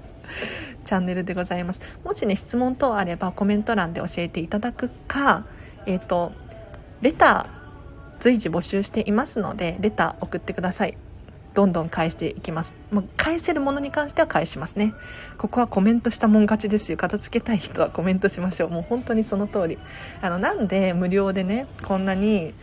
[0.86, 1.82] チャンネルでございます。
[2.02, 5.44] もしね質問等あればコメント欄で教えていただくか
[5.84, 6.32] えっ、ー、と
[7.02, 7.57] レター
[8.20, 10.96] 随時募集していますのでレター送ってください。
[11.54, 14.94] どんどん返していきます、もう返せるものに関しては返しますね。
[15.38, 16.96] ここはコメントしたもん勝ちですよ。
[16.96, 18.70] 片付けたい人はコメントしましょう。
[18.70, 19.78] もう本当にその通り。
[20.22, 22.54] あのなんで無料でねこんなに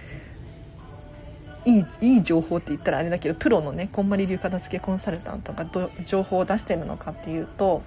[1.65, 7.81] いいいい情報って言ったらあれだけどプロのねこんまり流片付けコンサルタントがど情報を出してるのかっていうと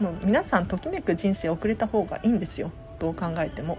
[0.00, 2.70] もう皆さんときめく人生を送れた方がいいんですよ。
[3.00, 3.76] どう考えても。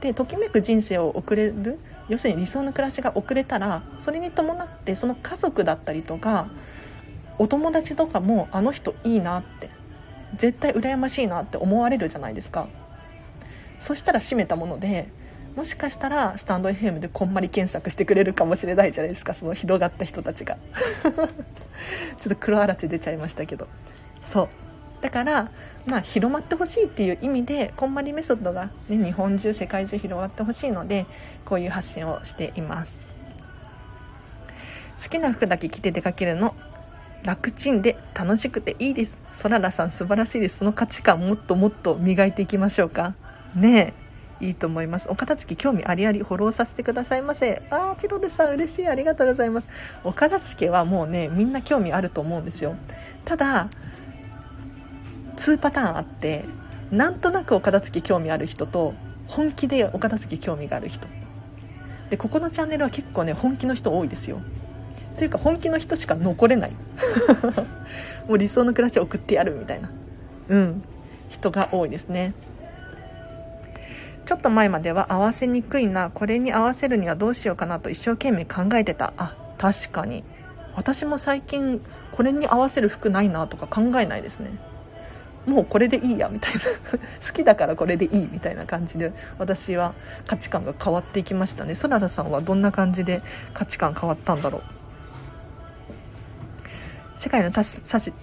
[0.00, 6.48] でときめく人生を送れる要するに理想の暮らしが遅れたらそれに伴ってその家族だったりとか
[7.38, 9.70] お友達とかもあの人いいなって
[10.36, 12.68] 絶対羨ましいなって思われるじゃないですか。
[13.78, 15.08] そしたら閉めたもので
[15.54, 20.56] もしかしたらスタンド FM でこんまり検索してくれるかもしれないじゃないですかその広がった人たちが。
[21.04, 21.26] ちょっ
[22.28, 23.68] と黒あらち出ちゃいましたけど。
[24.22, 24.65] そう。
[25.00, 25.50] だから
[25.86, 31.06] まあ、広まってほしいっていう意味でこんまりメソッドが、ね、日本中世界中広がってほしいので
[31.44, 33.00] こういう発信をしています。
[35.00, 36.54] 好きな服だけ着て出かけるの
[37.22, 39.20] 楽ちんで楽しくていいです。
[39.32, 40.58] そららさん素晴らしいです。
[40.58, 43.14] その価値観もっともっと磨いていきましょうか。
[43.54, 43.94] ね
[44.40, 44.44] え。
[44.46, 45.08] いいと思います。
[45.08, 47.62] お片付け興味ありありフォローさせてくださいませ。
[47.70, 48.88] あーチロルさん嬉しい。
[48.88, 49.68] ありがとうございます。
[50.04, 52.76] お片付けはもうねみんな興味あると思うんですよ。
[53.24, 53.68] ただ
[55.36, 56.44] 2パターンあって
[56.90, 58.94] なんとなくお片付け興味ある人と
[59.26, 61.08] 本気でお片付け興味がある人。
[62.10, 64.40] でここのチャンネルは結構ね本気の人多いですよ。
[65.16, 66.72] というか本気の人しか残れない。
[68.28, 69.90] もう理想の暮らしを送ってやるみたいな。
[70.48, 70.82] うん。
[71.28, 72.34] 人が多いですね。
[74.24, 79.12] ちょっと前までは合わせにくいなこれに合わせるにはどうしようかなと一生懸命考えてた。
[79.16, 80.22] あ確かに。
[80.76, 81.80] 私も最近
[82.12, 84.50] これに合わせる服ないなとか考えないですね。
[85.46, 86.60] もうこれでいいやみたいな。
[87.24, 89.94] 好きだからこれでいいみたいな感じで私は
[90.26, 91.74] 価値観が変わっていきましたね。
[91.74, 93.22] そららさんはどんな感じで
[93.54, 94.62] 価値観変わったんだろう。
[97.16, 97.80] 世界のたし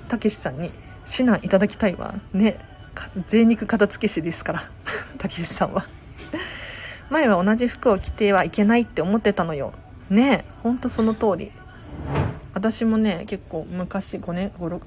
[0.07, 0.71] たけしさんに
[1.09, 2.57] 指南いただきたいわね。
[3.27, 4.63] 贅肉片付け師ですから。
[5.17, 5.87] たけしさんは。
[7.09, 9.73] 前は同じ服を着てはいけないって思ってたのよ
[10.09, 10.31] ね。
[10.31, 11.51] えほんとその通り。
[12.53, 14.81] 私もね結構昔5年56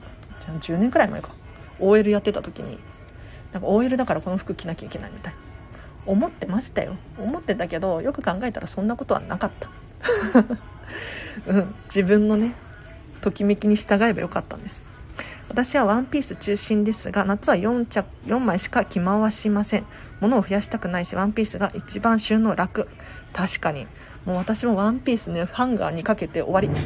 [0.61, 1.31] 10年くらい前か。
[1.80, 2.78] OL やってた時に
[3.52, 5.38] なんか OL だからこの服着なきゃいけないみたいな。
[6.06, 6.96] 思ってましたよ。
[7.18, 9.68] 思ってたけどよく考えたらそんなことはなかった。
[11.50, 11.74] うん。
[11.86, 12.54] 自分のね
[13.20, 14.82] ときめきに従えばよかったんです。
[15.48, 19.86] 私はワンピース中心ですが夏は 4, 着4枚しか着回しません。
[20.20, 22.88] 物を増やしたくないしワンピースが一番収納楽。
[23.32, 23.86] 確かに。
[24.24, 26.68] もう私もワンピースねハンガーにかけて終わり。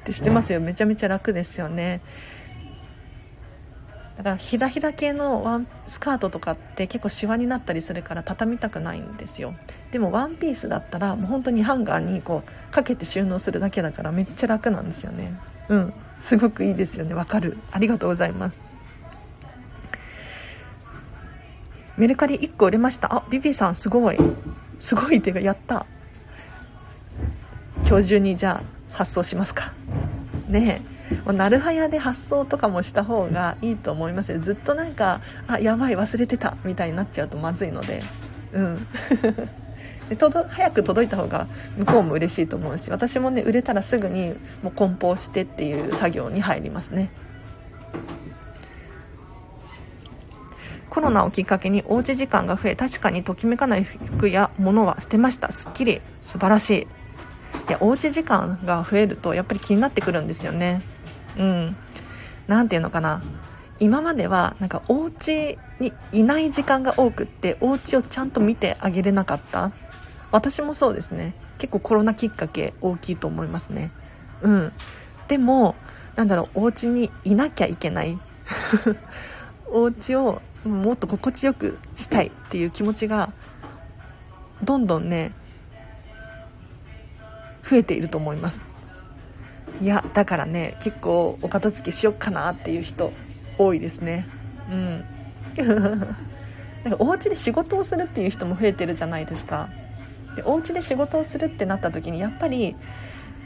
[0.04, 0.60] てしてますよ。
[0.60, 2.00] めちゃめちゃ楽ですよね。
[4.18, 9.54] だからひらひら系のワンスカートとかって結構シワになったりするから畳みたくないんですよ。
[9.92, 15.38] でもワンピースだったらもう本当にハンガーにこうかけて収納するだけだからめっちゃ楽なんですよね。
[15.68, 15.92] うん。
[16.20, 17.14] すごくいいですよね。
[17.14, 17.58] わかる。
[17.70, 18.60] ありがとうございます。
[21.96, 23.14] メルカリ1個売れました。
[23.14, 24.18] あビビさんすごい。
[24.80, 25.86] すごいっていうかやった。
[27.86, 29.72] 今日中にじゃあ発送しますか。
[30.48, 30.97] ねえ。
[31.32, 38.02] なるはやで発送とかもした方がいいと思いますよずっとなんかあやばい忘れてたみたいになっちゃうとまずいので
[38.52, 38.86] うん
[40.08, 40.16] で
[40.48, 47.10] 早く届いた方が向こうも嬉しいと思うし私もね売れたらすぐにもう梱包してっていう作業に入りますね
[50.88, 56.86] コロナをきっかけにおうち時間が増え確かにときめかない服や物は捨てましたすっきり素晴らしい
[57.68, 60.82] いやおうち時間が増えるとやっぱり気になってくるんですよね
[61.38, 61.76] うん。
[62.46, 63.22] 何て言うのかな。
[63.80, 69.72] 今まではなんかお家にいない時間が多くってお家をちゃんと見てあげれなかった。
[70.32, 71.34] 私もそうですね。
[71.58, 73.92] 結構コロナきっかけ大きいと思いますね。
[74.42, 74.72] うん。
[75.28, 75.76] でも
[76.16, 78.18] なんだろうお家にいなきゃいけない。
[79.70, 83.32] お家をもっと心地よくしたいっていう気持ちが
[84.62, 85.32] どんどんね
[87.68, 88.60] 増えていると思います。
[89.80, 93.12] いやだからね結構お片付けしよっかなっていう人
[93.58, 94.26] 多いですね。
[94.70, 95.04] うん。
[96.84, 99.68] なんかお家で仕事をするっていう人も増えてるじゃないですか。
[100.36, 102.76] でお家で仕事をするってなった時にやっぱり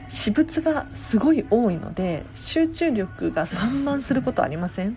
[0.08, 4.96] 私物がすごい多いので集中力が散漫することありません？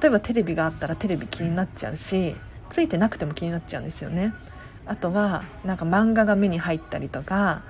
[0.00, 2.34] 例えばテレビがあったらテレビ気になっちゃうし
[2.70, 4.32] ついてなくても気になっちゃうんですよね。
[4.86, 7.62] あとはなんか漫画が目に入ったりとか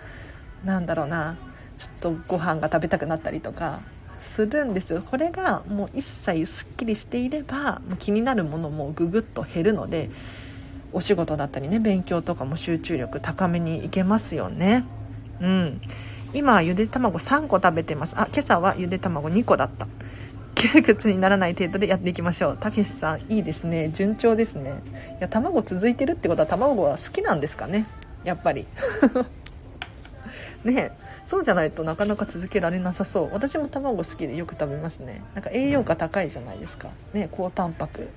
[0.65, 1.37] なんだろうな
[1.79, 3.81] ちょっとご飯が食べたくなったりとか
[4.23, 5.03] するんですよ。
[5.03, 10.11] これがもう一切すっきりしていれば気になるものもぐぐっと減るので
[10.93, 14.85] お仕事だったりね勉強とかも集中力高めにいけますよね。
[15.41, 15.81] うん。
[16.35, 18.15] 今ゆで卵3個食べてます。
[18.17, 19.87] あ今朝はゆで卵2個だった。
[20.55, 22.59] 窮屈にならない程度でやっていきましょう。
[22.59, 23.91] たけしさんいいですね。
[23.91, 24.83] 順調ですね。
[25.21, 27.87] いや卵続いてるってことは卵は好きなんですかね？
[28.25, 28.67] やっぱり。
[30.65, 30.75] ね。
[30.75, 30.93] え
[31.29, 33.29] そうじゃないとなかなか続けられなさそう。
[33.35, 35.23] 私も卵好きでよく食べますね。
[35.35, 36.89] なんか栄養価高いじゃないですか。
[37.13, 38.09] ね高タンパク。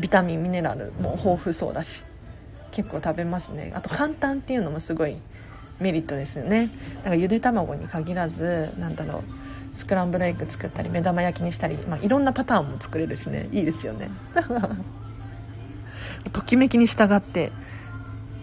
[0.00, 2.02] ビタミンミネラルも豊富そうだし。
[2.72, 3.72] 結構食べますね。
[3.76, 5.16] あと簡単っていうのもすごい
[5.78, 6.70] メリットですよね。
[7.04, 9.76] なんかゆで卵に限らずなんだろう。
[9.76, 13.48] スクランブルエッグ作ったり目玉焼きにしたり、まあ、いろんなパターンも作れるしね。
[13.52, 14.10] いいですよね。
[16.32, 17.52] ときめきに従って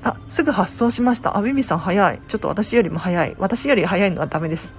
[0.04, 1.38] あすぐ発送しました。
[1.38, 2.20] あビビさん早い。
[2.28, 3.36] ちょっと私よりも早い。
[3.40, 4.76] 私より早いのはダメです。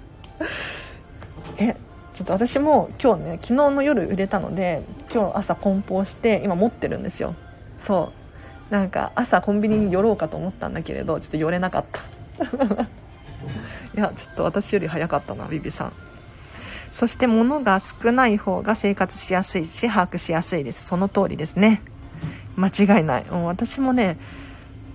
[1.56, 1.76] え
[2.14, 7.34] ちょっと私も今日ね昨日の夜売れたので今日朝梱包して今持ってるんですよ。
[7.78, 8.12] そ
[8.70, 8.74] う。
[8.74, 12.00] なんか朝コンビニに寄ろうかと思ったんだけれどちょっと寄れなかった。
[13.96, 15.92] いやちょっと私より早かったなビビさん。
[16.90, 20.84] そして物が少ない方が生活しやすいし把握しやすいです。
[20.84, 21.80] その通りですね。
[22.56, 23.24] 間違いない。
[23.30, 24.18] もう私もね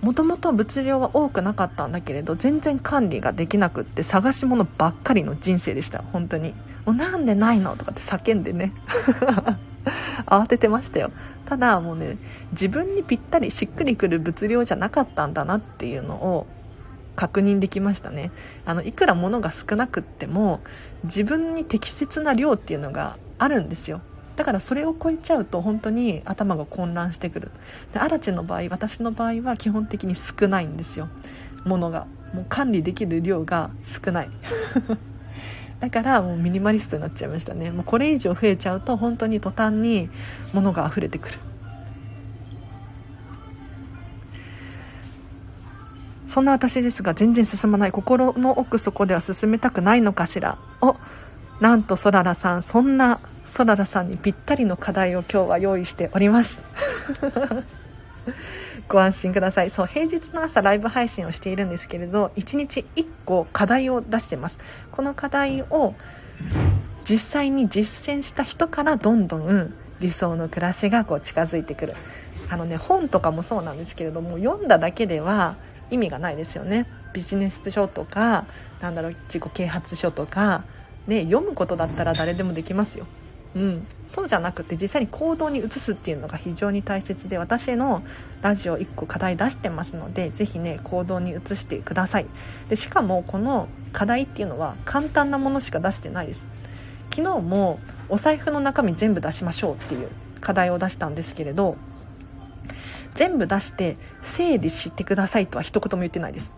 [0.00, 6.02] もともと物量は多くなかったんだけれど全然管理ができなくって探し物ばっかりの人生でした。
[6.12, 6.54] 本当に。
[6.86, 8.72] もうなんでないのとかって叫んでね。
[10.26, 11.10] 慌ててましたよ。
[11.46, 12.18] ただもうね
[12.52, 16.46] 自分にぴったりしっくりくる物量じゃなかったんだなっていうのを
[17.16, 18.30] 確認できましたね。
[18.64, 20.60] あのいくら物が少なくっても
[21.04, 24.00] 自分に適切な量っていうのがあるんですよ。
[24.38, 27.50] だからそれを超えちゃうと本当に頭が混乱してくる。
[27.92, 31.08] でアラチの場合私の場合は基本的に少ないんですよ。
[31.64, 32.06] 物が。
[32.32, 34.30] もう管理できる量が少ない。
[35.80, 37.72] だからもうミニマリストになっちゃいましたね。
[37.72, 40.08] もうこれ以上増えちゃうと本当に途端に
[40.52, 41.38] 物が溢れてくる。
[46.28, 47.92] そんな私ですが全然進まない。
[47.92, 50.58] 心の奥底では進めたくないのかしら。
[50.80, 50.94] お
[51.60, 53.18] なんとそららさんそんな
[53.52, 56.60] そららさんにぴったりの課題を今日は用意しております。
[58.88, 59.70] ご安心ください。
[59.70, 64.58] そう平日の朝ライブ配信をしているんですけれど1日1個課題を出してます。
[64.92, 65.94] この課題を
[67.08, 71.94] 実際に実践した人からどんどん理想の暮らしがこう近づいてくる。
[72.50, 75.56] あのね本とかもそうなんですけれども読んだだけでは
[75.90, 76.86] 意味がないですよね。
[77.12, 78.46] ビジネス書とか
[78.80, 80.64] なんだろう自己啓発書とか
[81.06, 83.06] ね読むことだったら誰でもできますよ。
[83.54, 88.02] うん、そうじゃなくて実際に行動に移すっていうのが非常に大切で私の
[88.42, 92.26] ラジオ1個課題出してますのでぜひね行動に移してください。
[92.68, 96.46] でしかもこの課題っていうのは簡単なものしか出してないです。
[97.10, 100.08] 昨日もお財布の中身全部出しましょうっていう
[100.40, 101.76] 課題を出したんですけれど
[103.14, 106.52] 全部出して整理してくださいとは一言も言ってないです。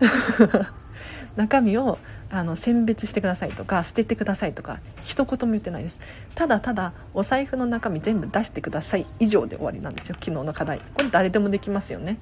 [1.36, 1.98] 中身を
[2.32, 5.98] あの選別してくださいとか捨ててくださいとか一言も言ってないです。
[6.34, 10.16] ただただお財布の中身全部出してください以上で終わりなんですよ。
[10.20, 10.78] 昨日の課題。
[10.94, 12.18] これ誰でもできますよね。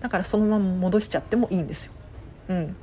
[0.00, 1.92] だからそのまま戻しちゃってもいいんですよ。
[2.48, 2.76] うん。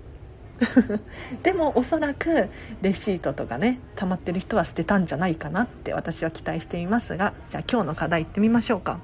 [1.43, 2.49] でもおそらく
[2.81, 8.99] レシートとかね溜まってる人は捨てたんじゃないかなって私は期待していますがじゃあ今日の課題いってみましょうか。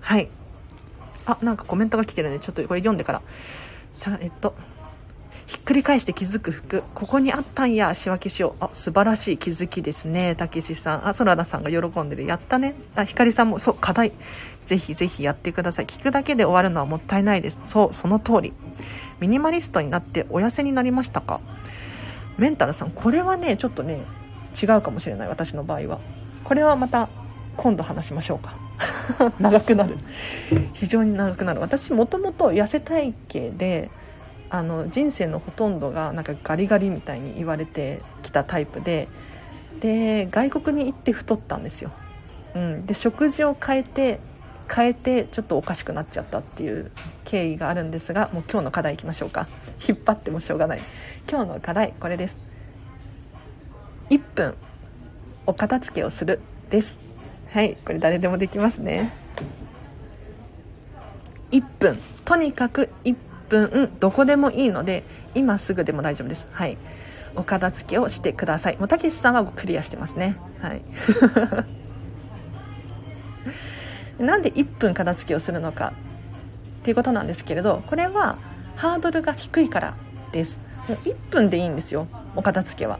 [0.00, 0.28] はい。
[1.26, 3.22] あなんかコメントが来てるんでちょっとこれ読んでから。
[3.94, 4.54] さあえっと
[5.50, 6.84] ひっくり返して気づく服。
[6.94, 8.64] ここにあったんや仕分けしよう。
[8.64, 10.36] あ素晴らしい気づきですね。
[10.36, 11.08] たけしさん。
[11.08, 12.24] あそららさんが喜んでる。
[12.24, 12.76] やったね。
[12.94, 14.12] あひかりさんもそう課題。
[14.64, 15.86] ぜひぜひやってください。
[15.86, 17.60] 聞くだけで終わるのはもったいないです。
[17.66, 18.52] そうその通り。
[19.18, 21.40] ミニマリストになってお痩せになりましたか？
[22.38, 24.04] メンタルさんこれはねちょっとね
[24.62, 25.28] 違うかもしれない。
[25.28, 25.98] 私の場合は。
[26.44, 27.08] これはまた
[27.56, 28.54] 今度話しましょうか。
[29.40, 29.98] 長くなる。
[30.74, 31.60] 非常に長くなる。
[31.60, 33.90] 私もともと痩せ体型で
[34.50, 39.08] あの人生のほとんどがなんかガリガリみたいに言われてきたタイプで
[39.80, 41.92] で外国に行って太ったんですよ、
[42.54, 44.20] うん、で食事を変えて
[44.72, 46.92] 変えてちょっとおかしくなっちゃったっていう
[47.24, 49.48] 経緯があるんですがもう今日の課題いきましょうか。
[49.88, 50.82] 引っ張ってもしょうがない。
[51.28, 52.36] 今日の課題これです。
[54.10, 54.54] 1分
[55.46, 56.40] お片付けをする
[56.70, 56.98] です。
[57.52, 57.76] はい。
[57.84, 59.12] これ誰でもできますね。
[61.50, 63.16] 1分とにかく1
[63.50, 65.02] 分どこでもいいので
[65.34, 66.48] 今すぐでも大丈夫です。
[66.52, 66.78] はい。
[67.36, 68.78] お片付けをしてください。
[68.78, 70.36] もうたけしさんはクリアしてますね。
[70.60, 70.82] はい。
[74.22, 75.92] なんで1分片付けをするのか。
[76.80, 78.38] っていうことなんですけれどこれは
[78.74, 79.94] ハードルが低いから
[80.32, 80.58] です。
[80.88, 82.06] もう1分でいいんですよ。
[82.34, 82.98] お片付けは。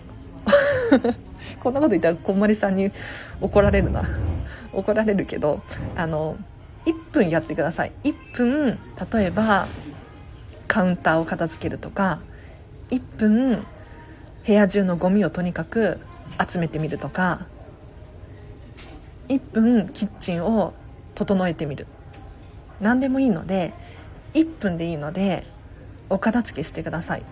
[1.60, 2.90] こんなこと言ったらこんまりさんに
[3.40, 4.02] 怒られるな。
[4.72, 5.62] 怒られるけど
[5.96, 6.36] あの
[6.86, 7.92] 1分やってください。
[8.04, 8.78] 1分
[9.12, 9.66] 例えば
[10.70, 12.20] カウンターを片付けるとか
[12.90, 13.66] 1分
[14.46, 15.98] 部屋中のゴミをとにかく
[16.48, 17.48] 集めてみるとか
[19.28, 20.72] 1分キッチンを
[21.16, 21.88] 整えてみる。
[22.80, 23.74] 何でもいいので
[24.34, 25.44] 1分でいいので
[26.08, 27.24] お片付けしてください。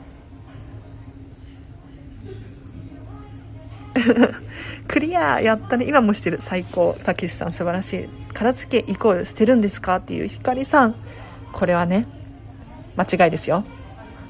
[4.88, 5.86] クリアやったね。
[5.88, 6.38] 今もしてる。
[6.40, 6.96] 最高。
[7.04, 8.08] たけしさん素晴らしい。
[8.34, 9.96] 片付けイコール捨てるんですか？
[9.96, 10.96] っていうひかりさん。
[11.52, 12.17] これはね
[12.98, 13.64] 間違いですよ。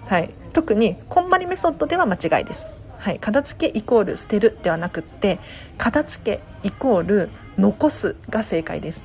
[0.06, 0.30] はい。
[0.52, 2.68] 特にこんまりメソッドでは間違いです。
[2.98, 3.18] はい。
[3.18, 5.38] 片付けイコール捨てるではなくって
[5.78, 9.00] 片付けイコール残すが正解です。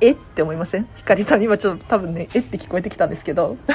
[0.00, 0.12] え？
[0.12, 0.88] って思いません？
[0.96, 3.56] ひかりさん今ちょっと多分ねえって聞こえてきたんですけど。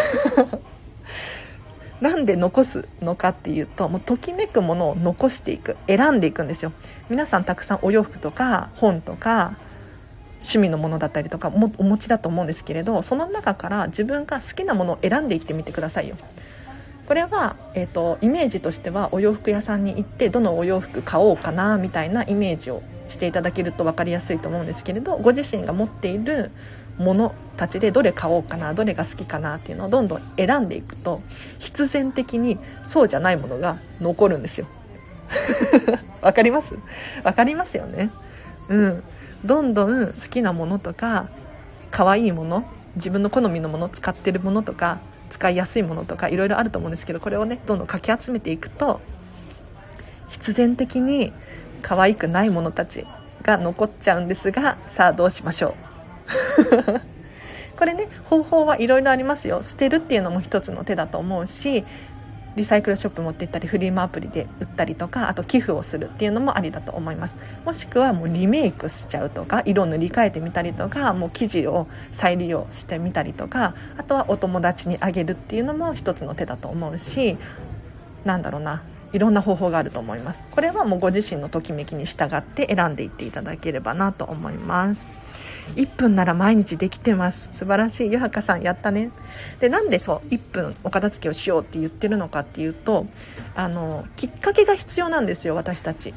[2.01, 6.71] なんで残すのかっていうともうときめくものを残していく選んでいくんですよ。
[7.09, 9.57] 皆さんたくさんお洋服とか本とか
[10.41, 16.15] 趣味のものだったりとかもお持ちだと思うんですけれどその中から自分が好きなものを選んでいってみてくださいよ。
[17.07, 26.51] これは、えーと、イメージとしてはお洋服屋さんに行ってどのお洋服買おうかなみたいなイメージをしていただけると分かりやすいと思うんですけれどご自身が持っている
[26.99, 31.23] ものたちでどれ買おうかなどれが好きかなっていうのをどんどん選んでいくと
[31.57, 34.67] 必然的にそうじゃないものが残るんですよ。
[36.21, 36.75] わかります？
[37.23, 38.11] わかりますよね。
[38.67, 39.03] うん。
[39.45, 41.29] どんどん好きなものとか
[41.91, 42.65] 可愛いもの
[42.95, 48.99] 自分の好みのもの使ってるものとか使いやすいものとかいろいろあると思うんですけどこれをねどんどんかき集めていくと
[50.27, 51.33] 必然的に
[51.81, 53.05] 可愛くないものたち
[53.41, 55.73] が残っちゃうんですがさあどうしましょう。
[57.77, 59.63] これね方法はいろいろありますよ。
[59.63, 61.85] 捨てるっていうのも一つの手だと思うし
[62.55, 67.37] リサイクルショップ持って行ったりフリーマアプリで売ったりとかあと寄付をするっていうのもありだと思います。
[67.65, 77.37] もしくはもうリメイクしちゃうとか色を塗り替えてみたりとかもう生地を再利用してみたりとかあとはお友達にあげるっていうのも一つの手だと思うし
[78.25, 78.83] なんだろうな
[79.13, 80.43] いろんな方法があると思います。
[80.51, 85.07] これはもうご自身のときめきに従って選んでいっていただければなと思います。
[85.75, 87.49] 1分なら毎日できてます。
[87.53, 88.11] 素晴らしい。
[88.11, 89.11] 湯はさんやったね。
[89.59, 93.05] でなんでそう1分お片付けをしようって言ってるのかっていうと
[93.55, 96.13] あのきっかけが必要なんですよ私たち。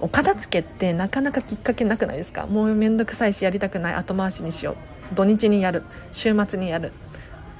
[0.00, 2.46] お片付けってなかなかきっかけなくないですか？
[2.46, 3.94] もうめんどくさいしやりたくない。
[3.94, 4.72] 後回しにしよ
[5.12, 5.14] う。
[5.14, 5.82] 土日にやる。
[6.12, 6.92] 週末にやる。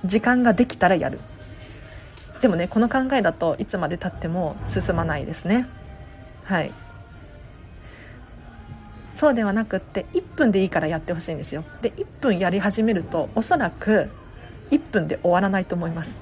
[0.05, 1.21] 時間ができたらやる。
[2.41, 5.69] でもねこの考えだといつまでたっても進まないですね。
[6.45, 6.73] はい。
[9.21, 11.63] そうではなくって1分でいいからやってほしいんですよ。
[11.83, 14.09] で1分やり始めるとおそらく
[14.71, 16.17] 1分で終わらないと思います。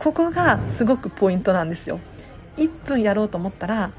[0.00, 2.00] ここがすごくポイントなんですよ。
[2.56, 3.92] 1分やろうと思ったら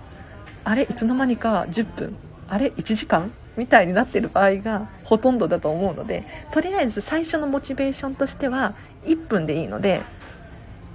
[0.66, 2.18] あれいつの間にか10分
[2.50, 8.76] あれ1時間みたいになってる場合がほとんどだと思うのでとりあえず最初のモチベーションとしては
[9.06, 10.02] 1分でいいので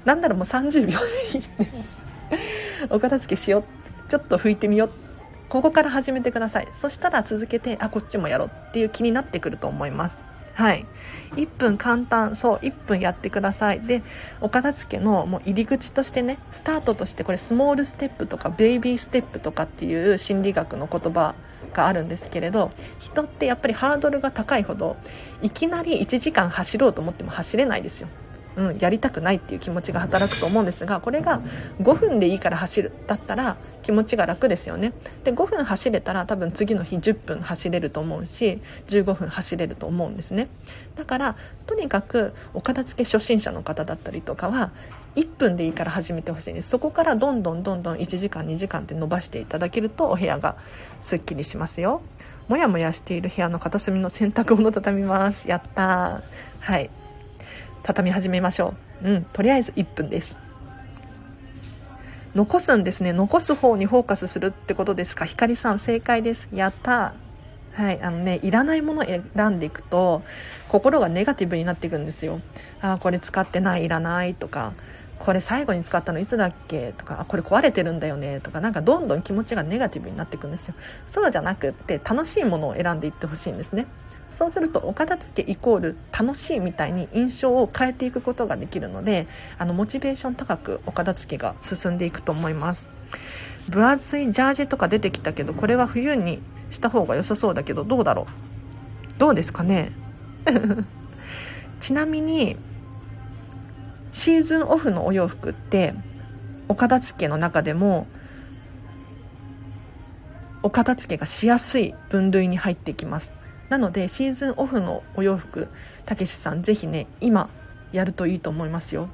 [0.05, 0.99] なんだろうもう30秒
[1.33, 1.45] でいい
[2.91, 3.65] お片付けしよう
[4.11, 5.08] ちょっと拭いてみよう
[5.49, 6.69] ここから始めてください。
[6.75, 10.21] そしたら続けてあこっちもやろうっていう気になってくると思います。
[10.55, 10.87] はい。
[11.37, 12.35] 1分簡単。
[12.37, 13.81] そう1分やってください。
[13.81, 14.03] で
[14.41, 21.35] お片付けのもう入り口としてねスタートとしてこれスモールステップとかベイビーステップとかっていう心理学の言葉
[21.73, 24.97] があるんですけれど人ってやっぱりハードルが高いほど
[25.43, 28.09] いきなり1時間走ろうと思っても走れないですよ。
[28.59, 31.41] うん、やりたくないっていう気持ちが働くと思うんですがこれが
[31.81, 34.93] 5分でいいから走るだったら気持ちが楽ですよね。
[35.23, 40.49] で5分走れたら多分次の日10分走れると思うし15分走れると思うんですね。
[40.97, 41.37] だから
[41.67, 44.73] とにかくお片付け初心者の方だったりとかは
[45.15, 46.69] 1分でいいから始めてほしいんです。
[46.69, 50.57] そこからどんどんどんどん1時間2時間って伸ばしていただけるとお部屋が
[51.01, 52.03] すっきりしますよ。
[52.49, 55.49] もやもやしている部屋の片隅の洗濯物畳みます。
[55.49, 56.23] やったー。
[56.61, 56.91] はい。
[57.83, 59.09] 畳み始めましょう。
[59.09, 60.37] うん、とりあえず1分です。
[62.35, 63.13] 残すんですね。
[63.13, 65.25] 残す方にフォーカスするってことですか？
[65.25, 66.49] ひかりさん、正解です。
[66.53, 67.15] やった
[67.73, 70.23] はい、あのね、いらないものを選んでいくと、
[70.69, 72.41] 心がネガティブになっていくんですよ。
[72.81, 74.73] ああ、これ使ってない、いらないとか、
[75.19, 80.75] これ最後に使ったのいつだっけとか、これ壊れてるんだよねとか、なんかどんどん気持ちがネガティブになっていくんですよ。
[81.07, 83.87] そうじゃなくって、楽しいものを選んでいってほしいんですね。
[84.31, 89.27] そうするとお片付けイコール楽しいみたいに印象を変えていくことができるので
[89.59, 92.89] あのモチベーション高くお片付けが進んでいくと思います。
[93.69, 99.19] 分厚いジャージとか出てきたけどこれは冬にした方が良さそうだけどどうだろう？
[99.19, 99.93] どうですかね？
[101.81, 102.57] ちなみに
[104.13, 105.95] シーズンオフのお洋服って
[106.69, 108.07] お片付けの中でも
[110.63, 113.33] お片付けがしやすい分類に入ってきます。
[113.69, 115.69] なのでシーズンオフのお洋服
[116.07, 117.51] たけしさんぜひね今
[117.93, 119.09] やるといいと思いますよ。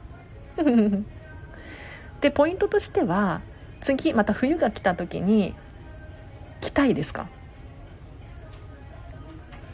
[2.20, 3.40] でポイントとしては
[3.80, 5.54] 次また冬が来た時に
[6.60, 7.26] 着たいですか？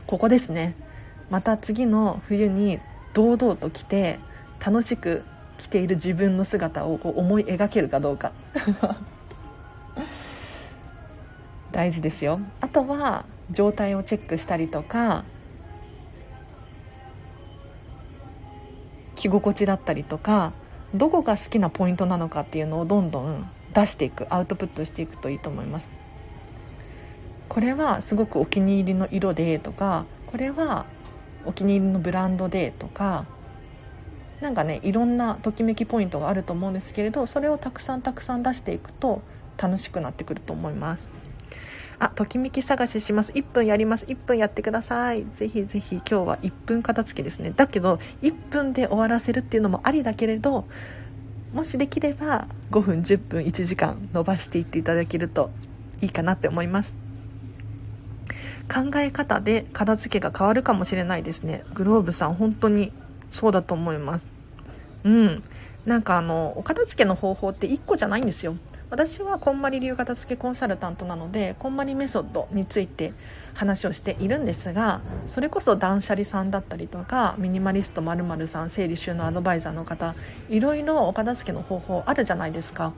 [0.06, 0.74] ここですね。
[1.30, 2.80] また次の冬に
[3.14, 4.18] 堂々と着て
[4.64, 5.22] 楽しく
[5.58, 8.32] 着ている自分の姿をこう思い描けるかどうか。
[11.70, 12.40] 大事ですよ。
[12.60, 15.24] あとは状態をチェックしたりとか
[19.16, 20.52] 着心地だったりとか
[20.94, 25.92] どこが好きなポイントなのかっていうのをどんどん出していくアウトプットしていくといいと思います。
[27.48, 30.86] これはすごくお気に入りの色でとかこれは
[31.44, 33.26] お気に入りのブランドでとか
[34.40, 39.22] なんかねいろんなときめきポイントがあると思うんですけれどそれをたくさんたくさん出していくと
[39.58, 41.10] 楽しくなってくると思います。
[42.00, 43.32] あときめき探しします。
[43.32, 44.06] 1分やります。
[44.06, 45.26] 1分やってください。
[45.32, 47.52] ぜひぜひ今日は1分片付けですね。
[47.54, 50.66] だけど1分で終わらせるっていうのもありだけれど
[51.52, 55.50] もしできれば5分10分1時間伸ばしていっていただけると
[56.00, 56.94] いいかなって思います。
[58.72, 61.64] 考え方で片付けが変わるかもしれないですね。
[61.74, 62.92] グローブさん本当に
[63.30, 64.26] そうだと思います。
[65.04, 65.42] うん。
[65.84, 68.56] なんかあのお片付けの方法って1個じゃないんですよ。
[68.90, 73.12] 私はこんまり流片付けコンサルタントなのでこんまりメソッドについて
[73.54, 80.16] 話をしているんですがそれこそ断捨離さんだったりとかミニマリストまるさん整理収納アドバイザーの方
[80.48, 82.92] いろいろお片付けの方法あるじゃないですか。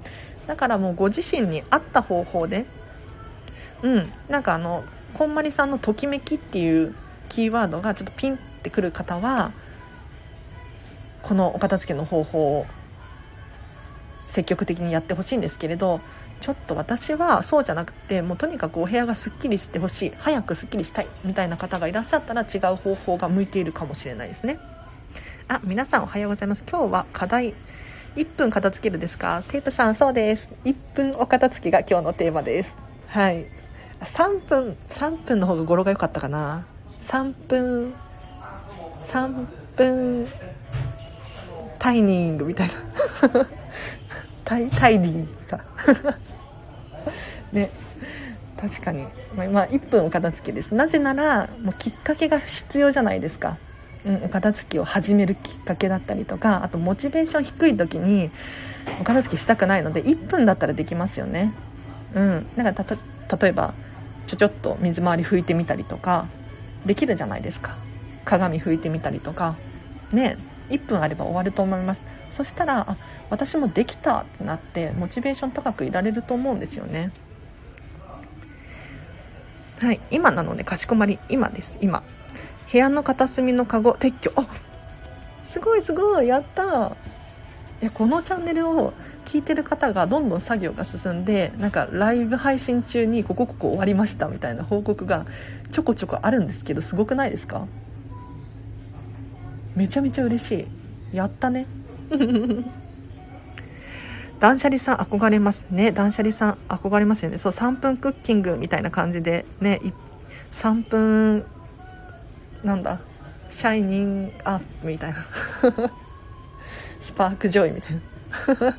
[0.46, 2.64] だからもうご自身に合った方法で
[3.82, 4.84] うんなんかあの
[5.14, 6.94] こんまりさんの「ときめき」っていう
[7.28, 9.52] キーワードがちょっとピンってくる方は
[11.22, 12.66] このお片付けの方法を
[14.32, 16.00] 積極的にやってほしいんですけれど
[16.40, 24.58] ちょっと私はそうじゃなくてもうとにかくお部屋がすっきりしてほしい早くすっきりしたいみたいな方がいらっしゃったら違う方法が向いているかもしれないですね。
[25.48, 26.64] あ皆さんおはようございます。
[26.66, 27.54] 今日は課題
[28.16, 29.42] 1分片付けるですか？
[29.48, 30.50] テープさんそうです。
[30.64, 32.76] 1分お片付けが今日のテーマです。
[33.08, 33.44] はい。
[34.00, 36.66] 3分3分の方が語呂が良かったかな
[37.02, 37.94] ？3分
[39.02, 40.26] 3分
[41.78, 43.61] タイニングみたいな。
[44.44, 45.60] タイタイニングか。
[47.52, 47.70] ね。
[48.62, 50.72] 確かに、まあ、まあ、1分お片付けです。
[50.72, 53.58] なぜならもうきっかけが必要じゃないですか、
[54.06, 58.30] うん、お片付けを始めるきっかけだったりとかあとモチベーション低い時に
[59.00, 61.52] お片付けしたくないので1分だったらできますよね。
[62.14, 62.46] うん。
[62.54, 62.84] なんか
[63.36, 63.74] 例えば
[64.28, 66.26] ちょちょっと水回り拭いてみたりとか
[66.86, 67.78] できるじゃないですか。
[68.24, 69.56] 鏡拭いてみたりとか。
[70.12, 70.36] ね。
[70.70, 72.02] 1分あれば終わると思います。
[72.32, 72.96] そしたらあ
[73.30, 77.12] 私もできたってなってモチベーション高くいられると思うんですよね。
[79.78, 81.78] はい今なのでかしこまり今です。
[81.80, 82.02] 今。
[82.70, 84.32] 部屋の片隅のカゴ撤去。
[84.36, 84.46] あ
[85.44, 86.96] すごいすごいやった。
[87.82, 88.92] いやこのチャンネルを
[89.24, 95.26] 聞いてる方がどんどん作業が進んでなんかライブ配信中にここここ終わりましたみたいな報告が
[95.70, 97.66] ちょこちょこあるんですけどすごくないですか？
[99.74, 100.68] めちゃめちゃ嬉し
[101.12, 101.16] い。
[101.16, 101.66] やったね。
[104.40, 105.92] 断捨離さん憧れますね。
[105.92, 107.38] 断捨離さん憧れますよね。
[107.38, 109.80] そう3分クッキングみたいな感じでね
[110.52, 111.44] 3分
[112.64, 113.00] なんだ
[113.48, 115.24] シャイニングアップみたいな。
[117.00, 118.00] スパークジョイみたいな。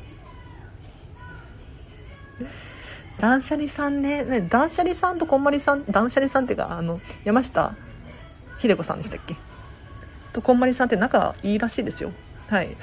[3.18, 4.24] 断捨離さんね。
[4.24, 7.74] ね断捨離さんとこんまりさん断捨離さんっていうかあの山下
[8.58, 9.34] 秀子さんでしたっけ？
[10.32, 12.12] とこんまりさんって仲いいらしいですよ。
[12.48, 12.76] はい。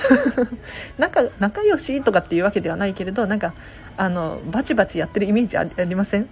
[0.98, 3.54] 仲仲良しとかっていうわけではないけれどなんか
[3.98, 6.28] あのバチバチやってるイメージありません？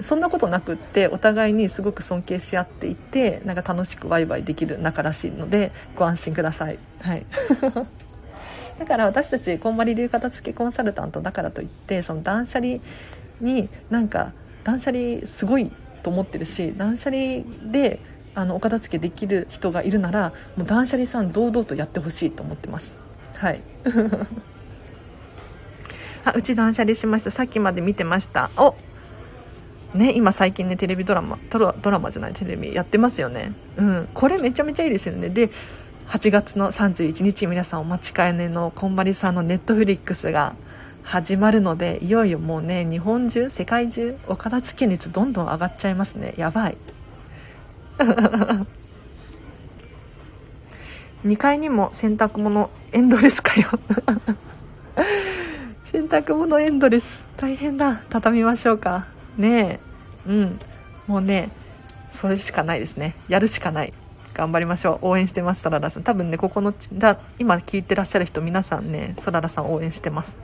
[0.00, 6.78] そんなことなくってお互いにすごく尊敬し合っていてなんか楽しくワイワイできる仲らしいのでご安心ください。
[7.00, 7.24] はい。
[8.78, 12.80] だから私たちこんまり流片付けコンサルタントだからといってその断捨離
[13.40, 14.32] になんか
[14.64, 15.72] 断捨離すごい
[16.02, 18.00] と思ってるし断捨離で
[18.36, 22.92] あのお片付けできる人がいるならもう断捨離さん堂々とやってほしいと思ってます。
[23.34, 23.62] はい。
[26.22, 27.30] あうち断捨離しました。
[27.30, 28.50] さっきまで見てました。
[28.58, 28.74] お
[29.94, 33.54] ね今最近ねテレビドラマドラマじゃないテレビやってますよね。
[33.78, 34.08] うん。
[34.12, 35.30] これめちゃめちゃいいですよね。
[35.30, 35.50] で
[36.08, 40.54] 8月の31日皆さんお待ちかねのこんまりさんのネットフリックスが
[41.04, 46.34] 始まるのでいよいよもうね日本中世界中お片付け率どんどん上がっちゃいますね。
[46.36, 46.76] やばい。
[51.24, 53.68] 2階にも洗濯物エンドレスかよ。
[55.90, 57.20] 洗濯物エンドレス。
[57.36, 58.02] 大変だ。
[58.10, 59.06] 畳みましょうか。
[59.36, 59.80] ね
[60.26, 60.30] え。
[60.30, 60.58] うん。
[61.06, 61.50] もうね
[62.12, 63.14] それしかないですね。
[63.28, 63.92] やるしかない。
[64.34, 65.08] 頑張りましょう。
[65.08, 66.02] 応援してますそららさん。
[66.02, 70.36] 多分ねここのだ今聞いてらっしゃる人皆さんねそららさん応援してます。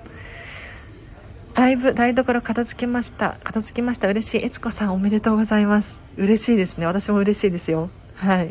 [1.55, 3.37] だいぶ台所片付けました。
[3.45, 4.09] 片付けました。
[4.09, 4.45] 嬉しい。
[4.45, 6.02] 悦子さんおめでとうございます。
[6.17, 6.87] 嬉しいですね。
[6.87, 7.91] 私も嬉しいですよ。
[8.17, 8.51] はい。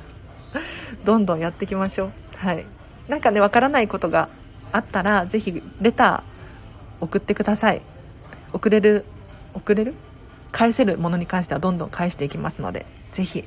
[1.04, 2.10] どんどんやっていきましょう。
[2.36, 2.66] はい。
[3.08, 4.28] なんかねわからないことが
[4.72, 7.82] あったらぜひレター送ってください。
[8.52, 9.04] 送れる
[9.54, 9.94] 送れる？
[10.52, 13.44] 返せるものに関してはどんどん返していきますのでぜひ。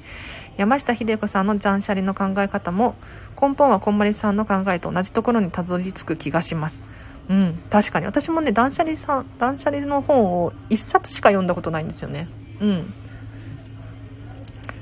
[0.58, 2.96] 山下秀子さんの断捨離の考え方も
[3.42, 6.82] 根本はこんまりさんの考えと同じところにたどり着く気がします。
[7.30, 8.06] うん確かに。
[8.06, 12.28] 私もね断捨離さん断捨離の本を1冊しか読んだことないんですよね。
[12.60, 12.94] うん。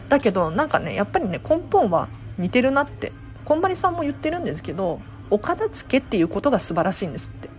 [0.10, 3.12] だけどなんかねやっぱりね根本は似てるなって
[3.46, 5.00] こんまりさんも言ってるんですけど
[5.30, 7.50] お片付けっていうことが素晴らしいんですって。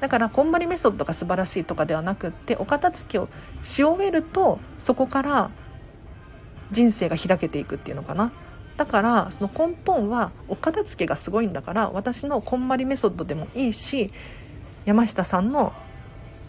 [0.00, 3.28] だからこんまりメソッドが素晴らしいとかではなくってお片付けを
[3.62, 5.50] し終えるとそこから
[6.72, 8.30] 人生が開けていくっていうのかな。
[8.76, 14.12] だからその根本はお片付けがすごいんだから私のこんまりメソッドでもいいし
[14.84, 15.72] 山下さんの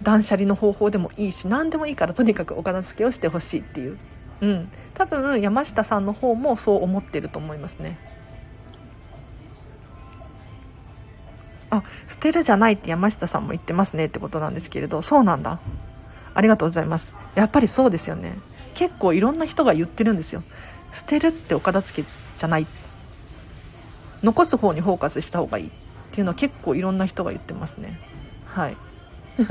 [0.01, 3.97] 断捨離の方法でもいいし何でもいいからとにかくお片付けをしてほしいっていう。
[4.41, 4.69] うん。
[4.95, 7.97] 多分山下さんの方もそう思ってると思いますね。
[11.69, 15.59] あ捨てるじゃないって山下さんも言ってますねってことなんですけれどそうなんだ。
[16.33, 17.13] ありがとうございます。
[17.35, 18.37] やっぱりそうですよね。
[18.73, 20.43] 結構いろんな人が言ってるんですよ。
[20.91, 22.67] 捨てるってお片付けじゃない。
[24.23, 25.71] 残す方にフォーカスした方がいいっ
[26.11, 27.99] ていうのは結構いろんな人が言ってますね。
[28.45, 28.77] はい。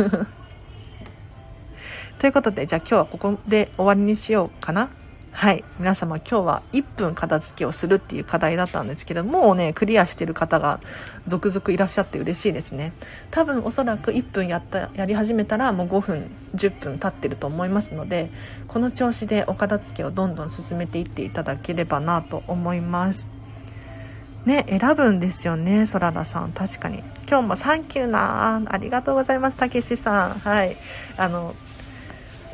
[2.18, 4.88] ということでじゃあ今日はここで終わりにしようかな。
[5.36, 5.64] はい。
[5.80, 10.78] 皆様今日は1分片付けをするっていう課題だったんですけどもうねクリアしてる方が
[11.26, 12.92] 続々いらっしゃって嬉しいですね。
[13.32, 18.30] 多分おそらく1分やったやり始めたらもう5分10分経ってると思いますので
[18.68, 23.28] この調子でお片付けをどんどん進めていっていただければなと思います。
[24.46, 26.52] ね選ぶんですよねそららさん。
[26.52, 27.00] 確かに。
[27.26, 30.30] 今日もサンキューなありがとうございますたけしさん。
[30.38, 30.76] はい。
[31.16, 31.56] あの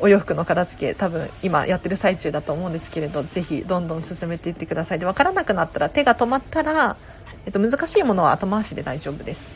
[0.01, 4.99] お洋服の片付け多分今やってる最中だと思うんですけれどぜひどんどん進めていってください。
[4.99, 6.97] で分からなくなったら手が止まったら、
[7.45, 9.49] えっと、難しいものは後回しで大丈夫です。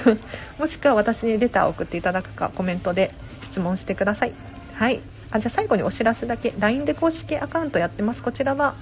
[0.58, 4.32] もしくは私にレターを送っていただくかコメントで質問してください。
[4.74, 5.00] はい。
[5.30, 6.52] あじゃあ最後にお知らせだけ。
[6.58, 8.22] LINE で公式アカウントやってます。
[8.22, 8.74] こちらは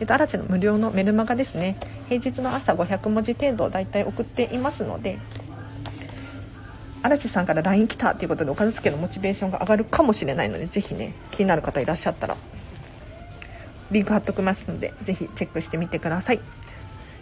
[0.00, 1.76] えっと、アラチの無料のメルマガですね。
[2.08, 5.18] 平日の朝500文字程度だいたい送っていますので
[7.02, 12.36] 嵐さんから LINE 来たっていうことでお片付けのモチベーションが上がるかもしれないのでぜひね気になる方いらっしゃったら
[13.90, 16.40] リンク貼っときますのでぜひチェックしてみてください。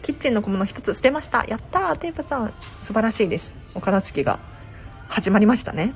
[0.02, 1.44] キッチンの小物1つ捨てました。
[1.48, 1.96] やったー。
[1.96, 3.54] テープさん素晴らしいです。
[3.74, 4.38] お片付けが
[5.08, 5.94] 始まりましたね。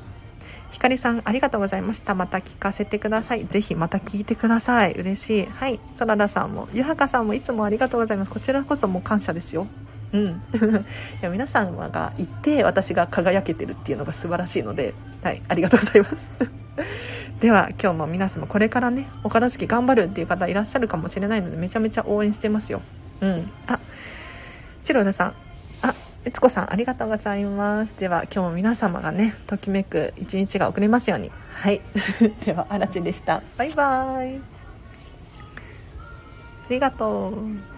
[0.70, 2.14] ひかりさんありがとうございました。
[2.14, 3.46] また聞かせてください。
[3.46, 4.92] ぜひまた聞いてください。
[4.92, 5.46] 嬉しい。
[5.46, 5.78] はい。
[5.94, 8.30] そららさんもゆはかさんもいつもありがとうございます。
[8.30, 9.66] こちらこそもう感謝ですよ。
[10.12, 10.32] うん、 い
[11.22, 16.30] や皆様がいて私が輝けてるっていうのが素晴らしいので、はい、ありがとうございます。
[17.40, 22.82] では今日も皆様これからねお片付け頑張るっていう方いらっしゃるかもしれないのでめちゃめちゃ応援してますよ。
[23.20, 23.50] うん。
[23.66, 23.78] あ
[24.82, 25.34] チロルさん。
[25.82, 25.94] あ
[26.24, 27.94] 悦子さんありがとうございます。
[27.98, 31.30] では今日も皆様がねときめく一日が遅れますように。
[31.54, 31.80] はい。
[32.44, 33.42] ではあらちでした。
[33.56, 34.38] バイバーイ。
[34.38, 34.40] あ
[36.70, 37.71] りがとう。